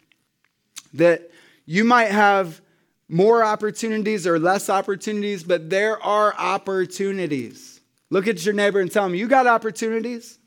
That 0.94 1.30
you 1.66 1.84
might 1.84 2.10
have 2.12 2.62
more 3.08 3.44
opportunities 3.44 4.26
or 4.26 4.40
less 4.40 4.70
opportunities, 4.70 5.44
but 5.44 5.70
there 5.70 6.02
are 6.04 6.34
opportunities. 6.36 7.82
Look 8.10 8.28
at 8.28 8.44
your 8.46 8.54
neighbor 8.56 8.80
and 8.80 8.92
tell 8.92 9.06
him, 9.06 9.14
You 9.14 9.28
got 9.28 9.46
opportunities? 9.46 10.40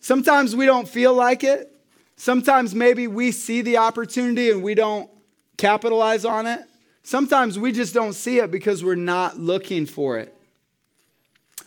Sometimes 0.00 0.56
we 0.56 0.66
don't 0.66 0.88
feel 0.88 1.14
like 1.14 1.44
it. 1.44 1.72
Sometimes 2.16 2.74
maybe 2.74 3.06
we 3.06 3.32
see 3.32 3.62
the 3.62 3.76
opportunity 3.76 4.50
and 4.50 4.62
we 4.62 4.74
don't 4.74 5.10
capitalize 5.56 6.24
on 6.24 6.46
it. 6.46 6.60
Sometimes 7.02 7.58
we 7.58 7.70
just 7.70 7.94
don't 7.94 8.14
see 8.14 8.38
it 8.38 8.50
because 8.50 8.82
we're 8.82 8.94
not 8.94 9.38
looking 9.38 9.86
for 9.86 10.18
it. 10.18 10.34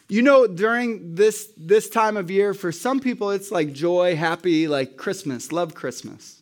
You 0.09 0.21
know, 0.21 0.47
during 0.47 1.15
this, 1.15 1.49
this 1.55 1.89
time 1.89 2.17
of 2.17 2.29
year, 2.29 2.53
for 2.53 2.71
some 2.71 2.99
people, 2.99 3.31
it's 3.31 3.51
like 3.51 3.73
joy, 3.73 4.15
happy, 4.15 4.67
like 4.67 4.97
Christmas, 4.97 5.51
love 5.51 5.73
Christmas. 5.73 6.41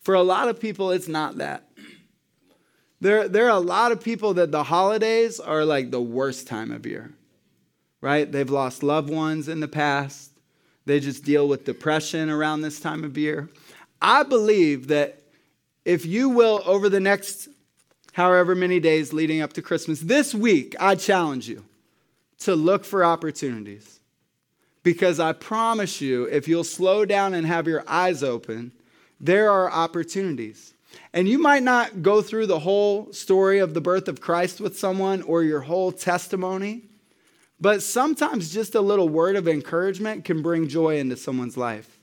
For 0.00 0.14
a 0.14 0.22
lot 0.22 0.48
of 0.48 0.60
people, 0.60 0.90
it's 0.90 1.08
not 1.08 1.38
that. 1.38 1.68
There, 3.00 3.28
there 3.28 3.46
are 3.46 3.56
a 3.56 3.60
lot 3.60 3.92
of 3.92 4.02
people 4.02 4.34
that 4.34 4.50
the 4.50 4.64
holidays 4.64 5.38
are 5.38 5.64
like 5.64 5.90
the 5.90 6.00
worst 6.00 6.46
time 6.46 6.72
of 6.72 6.86
year, 6.86 7.12
right? 8.00 8.30
They've 8.30 8.48
lost 8.48 8.82
loved 8.82 9.10
ones 9.10 9.48
in 9.48 9.60
the 9.60 9.68
past. 9.68 10.30
They 10.86 11.00
just 11.00 11.24
deal 11.24 11.46
with 11.46 11.64
depression 11.64 12.30
around 12.30 12.62
this 12.62 12.80
time 12.80 13.04
of 13.04 13.18
year. 13.18 13.50
I 14.00 14.22
believe 14.22 14.88
that 14.88 15.22
if 15.84 16.06
you 16.06 16.28
will, 16.30 16.62
over 16.64 16.88
the 16.88 17.00
next 17.00 17.48
however 18.12 18.54
many 18.54 18.80
days 18.80 19.12
leading 19.12 19.42
up 19.42 19.52
to 19.54 19.62
Christmas, 19.62 20.00
this 20.00 20.34
week, 20.34 20.74
I 20.80 20.94
challenge 20.94 21.48
you 21.48 21.62
to 22.40 22.54
look 22.54 22.84
for 22.84 23.04
opportunities. 23.04 24.00
Because 24.82 25.18
I 25.18 25.32
promise 25.32 26.00
you, 26.00 26.24
if 26.24 26.46
you'll 26.46 26.64
slow 26.64 27.04
down 27.04 27.34
and 27.34 27.46
have 27.46 27.66
your 27.66 27.82
eyes 27.88 28.22
open, 28.22 28.72
there 29.20 29.50
are 29.50 29.70
opportunities. 29.70 30.74
And 31.12 31.28
you 31.28 31.38
might 31.38 31.62
not 31.62 32.02
go 32.02 32.22
through 32.22 32.46
the 32.46 32.60
whole 32.60 33.12
story 33.12 33.58
of 33.58 33.74
the 33.74 33.80
birth 33.80 34.08
of 34.08 34.20
Christ 34.20 34.60
with 34.60 34.78
someone 34.78 35.22
or 35.22 35.42
your 35.42 35.60
whole 35.60 35.92
testimony, 35.92 36.82
but 37.60 37.82
sometimes 37.82 38.52
just 38.52 38.74
a 38.74 38.80
little 38.80 39.08
word 39.08 39.36
of 39.36 39.48
encouragement 39.48 40.24
can 40.24 40.42
bring 40.42 40.68
joy 40.68 40.98
into 40.98 41.16
someone's 41.16 41.56
life. 41.56 41.98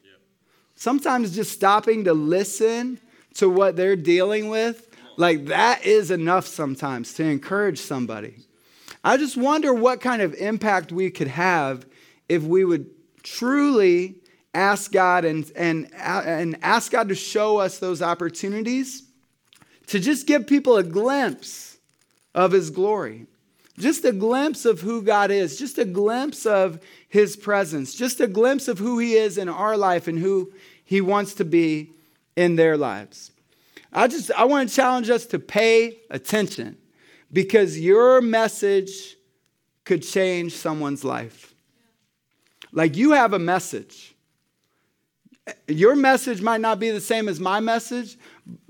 Sometimes 0.75 1.35
just 1.35 1.51
stopping 1.51 2.03
to 2.05 2.13
listen 2.13 2.99
to 3.35 3.49
what 3.49 3.75
they're 3.75 3.95
dealing 3.95 4.49
with, 4.49 4.89
like 5.17 5.45
that 5.45 5.85
is 5.85 6.11
enough 6.11 6.47
sometimes 6.47 7.13
to 7.13 7.23
encourage 7.23 7.79
somebody. 7.79 8.35
I 9.03 9.17
just 9.17 9.35
wonder 9.35 9.73
what 9.73 9.99
kind 9.99 10.21
of 10.21 10.33
impact 10.35 10.91
we 10.91 11.11
could 11.11 11.27
have 11.27 11.85
if 12.29 12.43
we 12.43 12.63
would 12.63 12.89
truly 13.21 14.15
ask 14.53 14.91
God 14.91 15.25
and, 15.25 15.51
and, 15.55 15.89
uh, 15.95 16.23
and 16.25 16.57
ask 16.61 16.91
God 16.91 17.09
to 17.09 17.15
show 17.15 17.57
us 17.57 17.79
those 17.79 18.01
opportunities 18.01 19.03
to 19.87 19.99
just 19.99 20.25
give 20.25 20.47
people 20.47 20.77
a 20.77 20.83
glimpse 20.83 21.77
of 22.33 22.51
His 22.51 22.69
glory. 22.69 23.27
Just 23.77 24.05
a 24.05 24.11
glimpse 24.11 24.65
of 24.65 24.81
who 24.81 25.01
God 25.01 25.31
is, 25.31 25.57
just 25.57 25.77
a 25.79 25.85
glimpse 25.85 26.45
of 26.45 26.79
His 27.09 27.35
presence, 27.35 27.95
just 27.95 28.21
a 28.21 28.27
glimpse 28.27 28.67
of 28.67 28.79
who 28.79 28.99
He 28.99 29.13
is 29.15 29.37
in 29.37 29.49
our 29.49 29.75
life 29.75 30.07
and 30.07 30.19
who 30.19 30.53
He 30.85 31.01
wants 31.01 31.33
to 31.35 31.45
be 31.45 31.91
in 32.35 32.55
their 32.55 32.77
lives. 32.77 33.31
I 33.91 34.07
just 34.07 34.31
I 34.31 34.45
want 34.45 34.69
to 34.69 34.75
challenge 34.75 35.09
us 35.09 35.25
to 35.27 35.39
pay 35.39 35.99
attention 36.09 36.77
because 37.33 37.79
your 37.79 38.21
message 38.21 39.17
could 39.83 40.03
change 40.03 40.55
someone's 40.55 41.03
life. 41.03 41.53
Like 42.71 42.95
you 42.95 43.11
have 43.11 43.33
a 43.33 43.39
message. 43.39 44.15
Your 45.67 45.95
message 45.95 46.41
might 46.41 46.61
not 46.61 46.79
be 46.79 46.91
the 46.91 47.01
same 47.01 47.27
as 47.27 47.39
my 47.39 47.59
message 47.59 48.17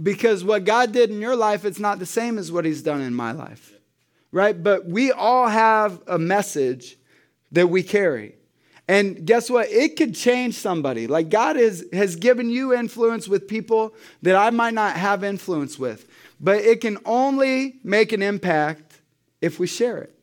because 0.01 0.43
what 0.43 0.65
God 0.65 0.91
did 0.91 1.11
in 1.11 1.21
your 1.21 1.35
life 1.35 1.65
it's 1.65 1.79
not 1.79 1.99
the 1.99 2.05
same 2.05 2.39
as 2.39 2.51
what 2.51 2.65
he's 2.65 2.81
done 2.81 3.01
in 3.01 3.13
my 3.13 3.31
life 3.31 3.73
right? 4.33 4.61
But 4.61 4.85
we 4.85 5.13
all 5.13 5.47
have 5.47 6.01
a 6.07 6.19
message 6.19 6.97
that 7.53 7.67
we 7.67 7.83
carry. 7.83 8.35
And 8.87 9.25
guess 9.25 9.49
what? 9.49 9.69
It 9.69 9.95
could 9.95 10.13
change 10.13 10.55
somebody. 10.55 11.07
Like 11.07 11.29
God 11.29 11.55
is, 11.55 11.87
has 11.93 12.17
given 12.17 12.49
you 12.49 12.73
influence 12.73 13.29
with 13.29 13.47
people 13.47 13.93
that 14.23 14.35
I 14.35 14.49
might 14.49 14.73
not 14.73 14.97
have 14.97 15.23
influence 15.23 15.79
with. 15.79 16.09
But 16.39 16.57
it 16.57 16.81
can 16.81 16.97
only 17.05 17.75
make 17.83 18.11
an 18.11 18.21
impact 18.21 18.99
if 19.41 19.59
we 19.59 19.67
share 19.67 19.97
it, 19.97 20.13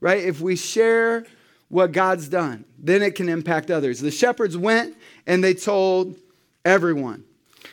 right? 0.00 0.22
If 0.22 0.40
we 0.40 0.56
share 0.56 1.26
what 1.68 1.92
God's 1.92 2.28
done, 2.28 2.64
then 2.78 3.02
it 3.02 3.14
can 3.14 3.28
impact 3.28 3.70
others. 3.70 4.00
The 4.00 4.10
shepherds 4.10 4.56
went 4.56 4.96
and 5.26 5.42
they 5.42 5.54
told 5.54 6.16
everyone. 6.64 7.24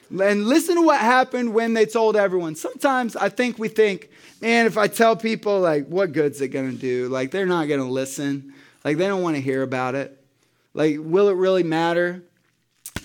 And 0.09 0.47
listen 0.47 0.75
to 0.75 0.81
what 0.81 0.99
happened 1.01 1.53
when 1.53 1.73
they 1.73 1.85
told 1.85 2.15
everyone. 2.15 2.55
Sometimes 2.55 3.15
I 3.15 3.29
think 3.29 3.59
we 3.59 3.67
think, 3.67 4.09
man, 4.41 4.65
if 4.65 4.77
I 4.77 4.87
tell 4.87 5.15
people, 5.15 5.59
like, 5.59 5.87
what 5.87 6.13
good's 6.13 6.39
it 6.41 6.49
to 6.71 6.77
do? 6.77 7.09
Like, 7.09 7.31
they're 7.31 7.45
not 7.45 7.67
to 7.79 7.85
listen. 7.85 8.53
Like, 8.85 8.97
they 8.97 9.07
don't 9.07 9.21
want 9.21 9.35
to 9.35 9.41
hear 9.41 9.63
about 9.63 9.95
it. 9.95 10.23
Like, 10.73 10.97
will 10.99 11.27
it 11.27 11.35
really 11.35 11.63
matter? 11.63 12.23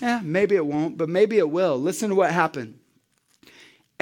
Yeah, 0.01 0.21
maybe 0.23 0.55
it 0.55 0.65
won't, 0.65 0.97
but 0.97 1.09
maybe 1.09 1.37
it 1.37 1.49
will. 1.49 1.77
Listen 1.77 2.09
to 2.09 2.15
what 2.15 2.31
happened. 2.31 2.79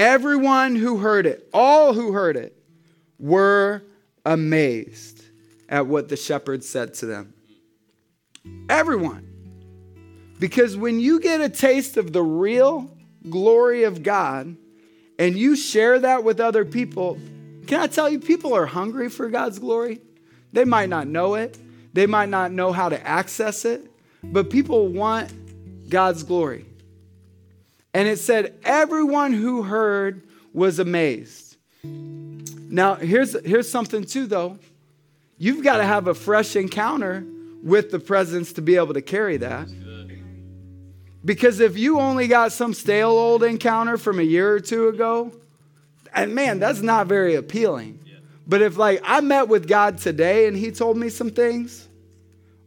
Everyone 0.01 0.75
who 0.75 0.97
heard 0.97 1.27
it, 1.27 1.47
all 1.53 1.93
who 1.93 2.11
heard 2.11 2.35
it, 2.35 2.57
were 3.19 3.83
amazed 4.25 5.23
at 5.69 5.85
what 5.85 6.09
the 6.09 6.17
shepherd 6.17 6.63
said 6.63 6.95
to 6.95 7.05
them. 7.05 7.35
Everyone. 8.67 9.27
Because 10.39 10.75
when 10.75 10.99
you 10.99 11.19
get 11.19 11.39
a 11.39 11.49
taste 11.49 11.97
of 11.97 12.13
the 12.13 12.23
real 12.23 12.97
glory 13.29 13.83
of 13.83 14.01
God 14.01 14.57
and 15.19 15.37
you 15.37 15.55
share 15.55 15.99
that 15.99 16.23
with 16.23 16.39
other 16.39 16.65
people, 16.65 17.19
can 17.67 17.81
I 17.81 17.85
tell 17.85 18.09
you, 18.09 18.19
people 18.19 18.55
are 18.55 18.65
hungry 18.65 19.07
for 19.07 19.29
God's 19.29 19.59
glory? 19.59 20.01
They 20.51 20.65
might 20.65 20.89
not 20.89 21.05
know 21.05 21.35
it, 21.35 21.59
they 21.93 22.07
might 22.07 22.29
not 22.29 22.51
know 22.51 22.71
how 22.71 22.89
to 22.89 23.07
access 23.07 23.65
it, 23.65 23.85
but 24.23 24.49
people 24.49 24.87
want 24.87 25.31
God's 25.89 26.23
glory. 26.23 26.65
And 27.93 28.07
it 28.07 28.19
said, 28.19 28.55
everyone 28.63 29.33
who 29.33 29.63
heard 29.63 30.23
was 30.53 30.79
amazed. 30.79 31.57
Now, 31.83 32.95
here's, 32.95 33.39
here's 33.45 33.69
something 33.69 34.05
too, 34.05 34.27
though. 34.27 34.57
You've 35.37 35.63
got 35.63 35.77
to 35.77 35.83
have 35.83 36.07
a 36.07 36.13
fresh 36.13 36.55
encounter 36.55 37.25
with 37.63 37.91
the 37.91 37.99
presence 37.99 38.53
to 38.53 38.61
be 38.61 38.75
able 38.75 38.93
to 38.93 39.01
carry 39.01 39.37
that. 39.37 39.67
Because 41.23 41.59
if 41.59 41.77
you 41.77 41.99
only 41.99 42.27
got 42.27 42.51
some 42.51 42.73
stale 42.73 43.09
old 43.09 43.43
encounter 43.43 43.97
from 43.97 44.19
a 44.19 44.23
year 44.23 44.53
or 44.53 44.59
two 44.59 44.87
ago, 44.87 45.31
and 46.13 46.33
man, 46.33 46.59
that's 46.59 46.81
not 46.81 47.07
very 47.07 47.35
appealing. 47.35 47.99
But 48.47 48.61
if 48.61 48.77
like 48.77 49.01
I 49.03 49.21
met 49.21 49.47
with 49.47 49.67
God 49.67 49.97
today 49.97 50.47
and 50.47 50.57
he 50.57 50.71
told 50.71 50.97
me 50.97 51.09
some 51.09 51.29
things, 51.29 51.87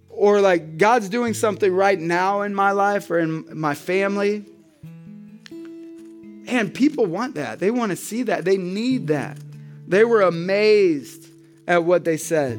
or 0.08 0.40
like 0.40 0.78
God's 0.78 1.08
doing 1.08 1.34
something 1.34 1.72
right 1.72 1.98
now 1.98 2.42
in 2.42 2.54
my 2.54 2.70
life 2.70 3.10
or 3.10 3.18
in 3.18 3.58
my 3.58 3.74
family, 3.74 4.44
and 6.46 6.72
people 6.72 7.07
want 7.07 7.35
that. 7.37 7.59
They 7.59 7.70
want 7.70 7.90
to 7.90 7.96
see 7.96 8.24
that. 8.24 8.44
They 8.44 8.57
need 8.57 9.09
that. 9.09 9.38
They 9.87 10.04
were 10.04 10.22
amazed 10.22 11.28
at 11.66 11.85
what 11.85 12.04
they 12.04 12.16
said. 12.16 12.59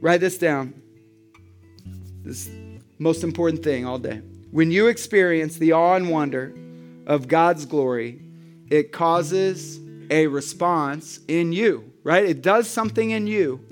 Write 0.00 0.20
this 0.20 0.38
down. 0.38 0.74
This 2.22 2.50
most 2.98 3.24
important 3.24 3.62
thing 3.62 3.86
all 3.86 3.98
day. 3.98 4.22
When 4.50 4.70
you 4.70 4.88
experience 4.88 5.56
the 5.56 5.72
awe 5.72 5.94
and 5.94 6.10
wonder 6.10 6.54
of 7.06 7.28
God's 7.28 7.66
glory, 7.66 8.20
it 8.68 8.92
causes 8.92 9.80
a 10.10 10.26
response 10.26 11.20
in 11.28 11.52
you, 11.52 11.92
right? 12.02 12.24
It 12.24 12.42
does 12.42 12.68
something 12.68 13.10
in 13.10 13.26
you. 13.26 13.64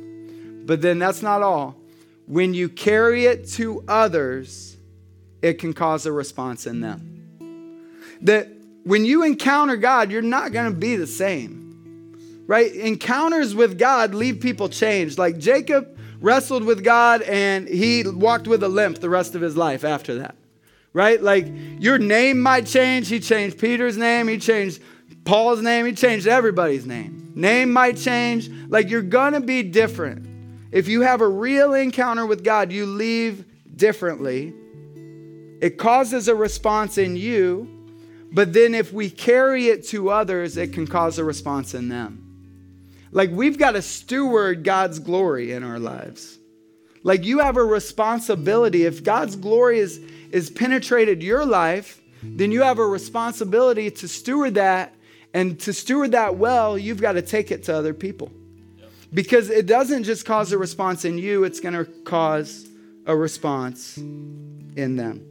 But 0.66 0.82
then 0.82 0.98
that's 0.98 1.22
not 1.22 1.42
all. 1.42 1.76
when 2.28 2.52
you 2.52 2.68
carry 2.68 3.24
it 3.24 3.48
to 3.48 3.82
others, 3.88 4.76
it 5.40 5.54
can 5.54 5.72
cause 5.72 6.04
a 6.04 6.12
response 6.12 6.66
in 6.66 6.80
them. 6.80 7.07
That 8.22 8.48
when 8.84 9.04
you 9.04 9.24
encounter 9.24 9.76
God, 9.76 10.10
you're 10.10 10.22
not 10.22 10.52
going 10.52 10.72
to 10.72 10.76
be 10.76 10.96
the 10.96 11.06
same. 11.06 12.44
Right? 12.46 12.72
Encounters 12.74 13.54
with 13.54 13.78
God 13.78 14.14
leave 14.14 14.40
people 14.40 14.68
changed. 14.68 15.18
Like 15.18 15.38
Jacob 15.38 15.98
wrestled 16.20 16.64
with 16.64 16.82
God 16.82 17.22
and 17.22 17.68
he 17.68 18.04
walked 18.06 18.48
with 18.48 18.62
a 18.62 18.68
limp 18.68 18.98
the 18.98 19.10
rest 19.10 19.34
of 19.34 19.42
his 19.42 19.56
life 19.56 19.84
after 19.84 20.16
that. 20.16 20.34
Right? 20.92 21.22
Like 21.22 21.46
your 21.78 21.98
name 21.98 22.40
might 22.40 22.66
change. 22.66 23.08
He 23.08 23.20
changed 23.20 23.58
Peter's 23.58 23.96
name, 23.96 24.26
he 24.28 24.38
changed 24.38 24.82
Paul's 25.24 25.60
name, 25.60 25.84
he 25.84 25.92
changed 25.92 26.26
everybody's 26.26 26.86
name. 26.86 27.32
Name 27.34 27.70
might 27.72 27.98
change. 27.98 28.48
Like 28.68 28.88
you're 28.88 29.02
going 29.02 29.34
to 29.34 29.40
be 29.40 29.62
different. 29.62 30.26
If 30.72 30.88
you 30.88 31.02
have 31.02 31.20
a 31.20 31.28
real 31.28 31.74
encounter 31.74 32.26
with 32.26 32.42
God, 32.42 32.72
you 32.72 32.86
leave 32.86 33.44
differently. 33.76 34.54
It 35.60 35.78
causes 35.78 36.28
a 36.28 36.34
response 36.34 36.98
in 36.98 37.16
you, 37.16 37.77
but 38.32 38.52
then 38.52 38.74
if 38.74 38.92
we 38.92 39.10
carry 39.10 39.68
it 39.68 39.86
to 39.88 40.10
others, 40.10 40.56
it 40.56 40.72
can 40.72 40.86
cause 40.86 41.18
a 41.18 41.24
response 41.24 41.74
in 41.74 41.88
them. 41.88 42.24
Like 43.10 43.30
we've 43.30 43.58
got 43.58 43.72
to 43.72 43.82
steward 43.82 44.64
God's 44.64 44.98
glory 44.98 45.52
in 45.52 45.62
our 45.62 45.78
lives. 45.78 46.38
Like 47.02 47.24
you 47.24 47.38
have 47.38 47.56
a 47.56 47.64
responsibility. 47.64 48.84
If 48.84 49.02
God's 49.02 49.36
glory 49.36 49.78
is, 49.78 49.98
is 50.30 50.50
penetrated 50.50 51.22
your 51.22 51.44
life, 51.46 52.00
then 52.22 52.52
you 52.52 52.62
have 52.62 52.78
a 52.78 52.86
responsibility 52.86 53.90
to 53.90 54.08
steward 54.08 54.54
that. 54.54 54.94
And 55.34 55.58
to 55.60 55.72
steward 55.72 56.12
that 56.12 56.36
well, 56.36 56.78
you've 56.78 57.00
got 57.00 57.12
to 57.12 57.22
take 57.22 57.50
it 57.50 57.64
to 57.64 57.74
other 57.74 57.94
people. 57.94 58.32
Because 59.12 59.48
it 59.48 59.66
doesn't 59.66 60.04
just 60.04 60.26
cause 60.26 60.52
a 60.52 60.58
response 60.58 61.04
in 61.04 61.16
you, 61.16 61.44
it's 61.44 61.60
going 61.60 61.74
to 61.74 61.84
cause 62.02 62.68
a 63.06 63.16
response 63.16 63.96
in 63.96 64.96
them. 64.96 65.27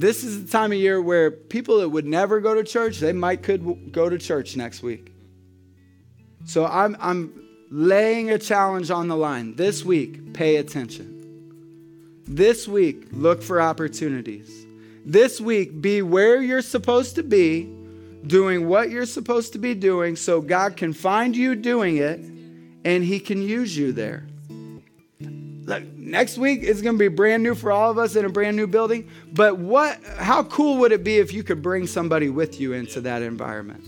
This 0.00 0.24
is 0.24 0.46
the 0.46 0.50
time 0.50 0.72
of 0.72 0.78
year 0.78 0.98
where 1.02 1.30
people 1.30 1.80
that 1.80 1.90
would 1.90 2.06
never 2.06 2.40
go 2.40 2.54
to 2.54 2.64
church, 2.64 3.00
they 3.00 3.12
might 3.12 3.42
could 3.42 3.92
go 3.92 4.08
to 4.08 4.16
church 4.16 4.56
next 4.56 4.82
week. 4.82 5.12
So 6.46 6.64
I'm, 6.64 6.96
I'm 7.00 7.46
laying 7.70 8.30
a 8.30 8.38
challenge 8.38 8.90
on 8.90 9.08
the 9.08 9.16
line. 9.16 9.56
This 9.56 9.84
week, 9.84 10.32
pay 10.32 10.56
attention. 10.56 12.22
This 12.26 12.66
week, 12.66 13.08
look 13.12 13.42
for 13.42 13.60
opportunities. 13.60 14.64
This 15.04 15.38
week, 15.38 15.82
be 15.82 16.00
where 16.00 16.40
you're 16.40 16.62
supposed 16.62 17.16
to 17.16 17.22
be 17.22 17.64
doing 18.26 18.68
what 18.68 18.88
you're 18.88 19.04
supposed 19.04 19.52
to 19.52 19.58
be 19.58 19.74
doing 19.74 20.16
so 20.16 20.40
God 20.40 20.78
can 20.78 20.94
find 20.94 21.36
you 21.36 21.54
doing 21.54 21.98
it 21.98 22.20
and 22.86 23.04
He 23.04 23.20
can 23.20 23.42
use 23.42 23.76
you 23.76 23.92
there. 23.92 24.26
Next 25.78 26.38
week 26.38 26.62
is 26.62 26.82
going 26.82 26.96
to 26.96 26.98
be 26.98 27.08
brand 27.08 27.42
new 27.42 27.54
for 27.54 27.70
all 27.70 27.90
of 27.90 27.98
us 27.98 28.16
in 28.16 28.24
a 28.24 28.28
brand 28.28 28.56
new 28.56 28.66
building. 28.66 29.08
But 29.32 29.58
what? 29.58 30.02
How 30.18 30.42
cool 30.42 30.78
would 30.78 30.92
it 30.92 31.04
be 31.04 31.18
if 31.18 31.32
you 31.32 31.42
could 31.42 31.62
bring 31.62 31.86
somebody 31.86 32.28
with 32.28 32.60
you 32.60 32.72
into 32.72 33.00
that 33.02 33.22
environment? 33.22 33.84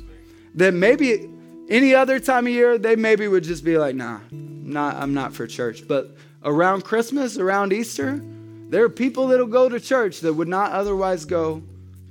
That 0.54 0.74
maybe 0.74 1.28
any 1.68 1.94
other 1.94 2.20
time 2.20 2.46
of 2.46 2.52
year 2.52 2.78
they 2.78 2.96
maybe 2.96 3.26
would 3.28 3.44
just 3.44 3.64
be 3.64 3.78
like, 3.78 3.96
"Nah, 3.96 4.20
not 4.30 4.96
I'm 4.96 5.14
not 5.14 5.32
for 5.32 5.46
church." 5.46 5.86
But 5.88 6.16
around 6.44 6.84
Christmas, 6.84 7.38
around 7.38 7.72
Easter, 7.72 8.20
there 8.68 8.84
are 8.84 8.88
people 8.88 9.28
that'll 9.28 9.46
go 9.46 9.68
to 9.68 9.80
church 9.80 10.20
that 10.20 10.34
would 10.34 10.48
not 10.48 10.72
otherwise 10.72 11.24
go 11.24 11.62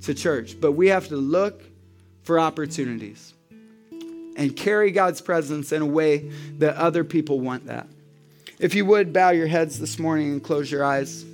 to 0.02 0.14
church. 0.14 0.60
But 0.60 0.72
we 0.72 0.88
have 0.88 1.08
to 1.08 1.16
look 1.16 1.62
for 2.22 2.38
opportunities 2.38 3.34
and 4.36 4.56
carry 4.56 4.90
God's 4.90 5.20
presence 5.20 5.72
in 5.72 5.82
a 5.82 5.86
way 5.86 6.30
that 6.58 6.76
other 6.76 7.04
people 7.04 7.40
want 7.40 7.66
that. 7.66 7.86
If 8.62 8.76
you 8.76 8.84
would 8.84 9.12
bow 9.12 9.30
your 9.30 9.48
heads 9.48 9.80
this 9.80 9.98
morning 9.98 10.30
and 10.30 10.40
close 10.40 10.70
your 10.70 10.84
eyes. 10.84 11.24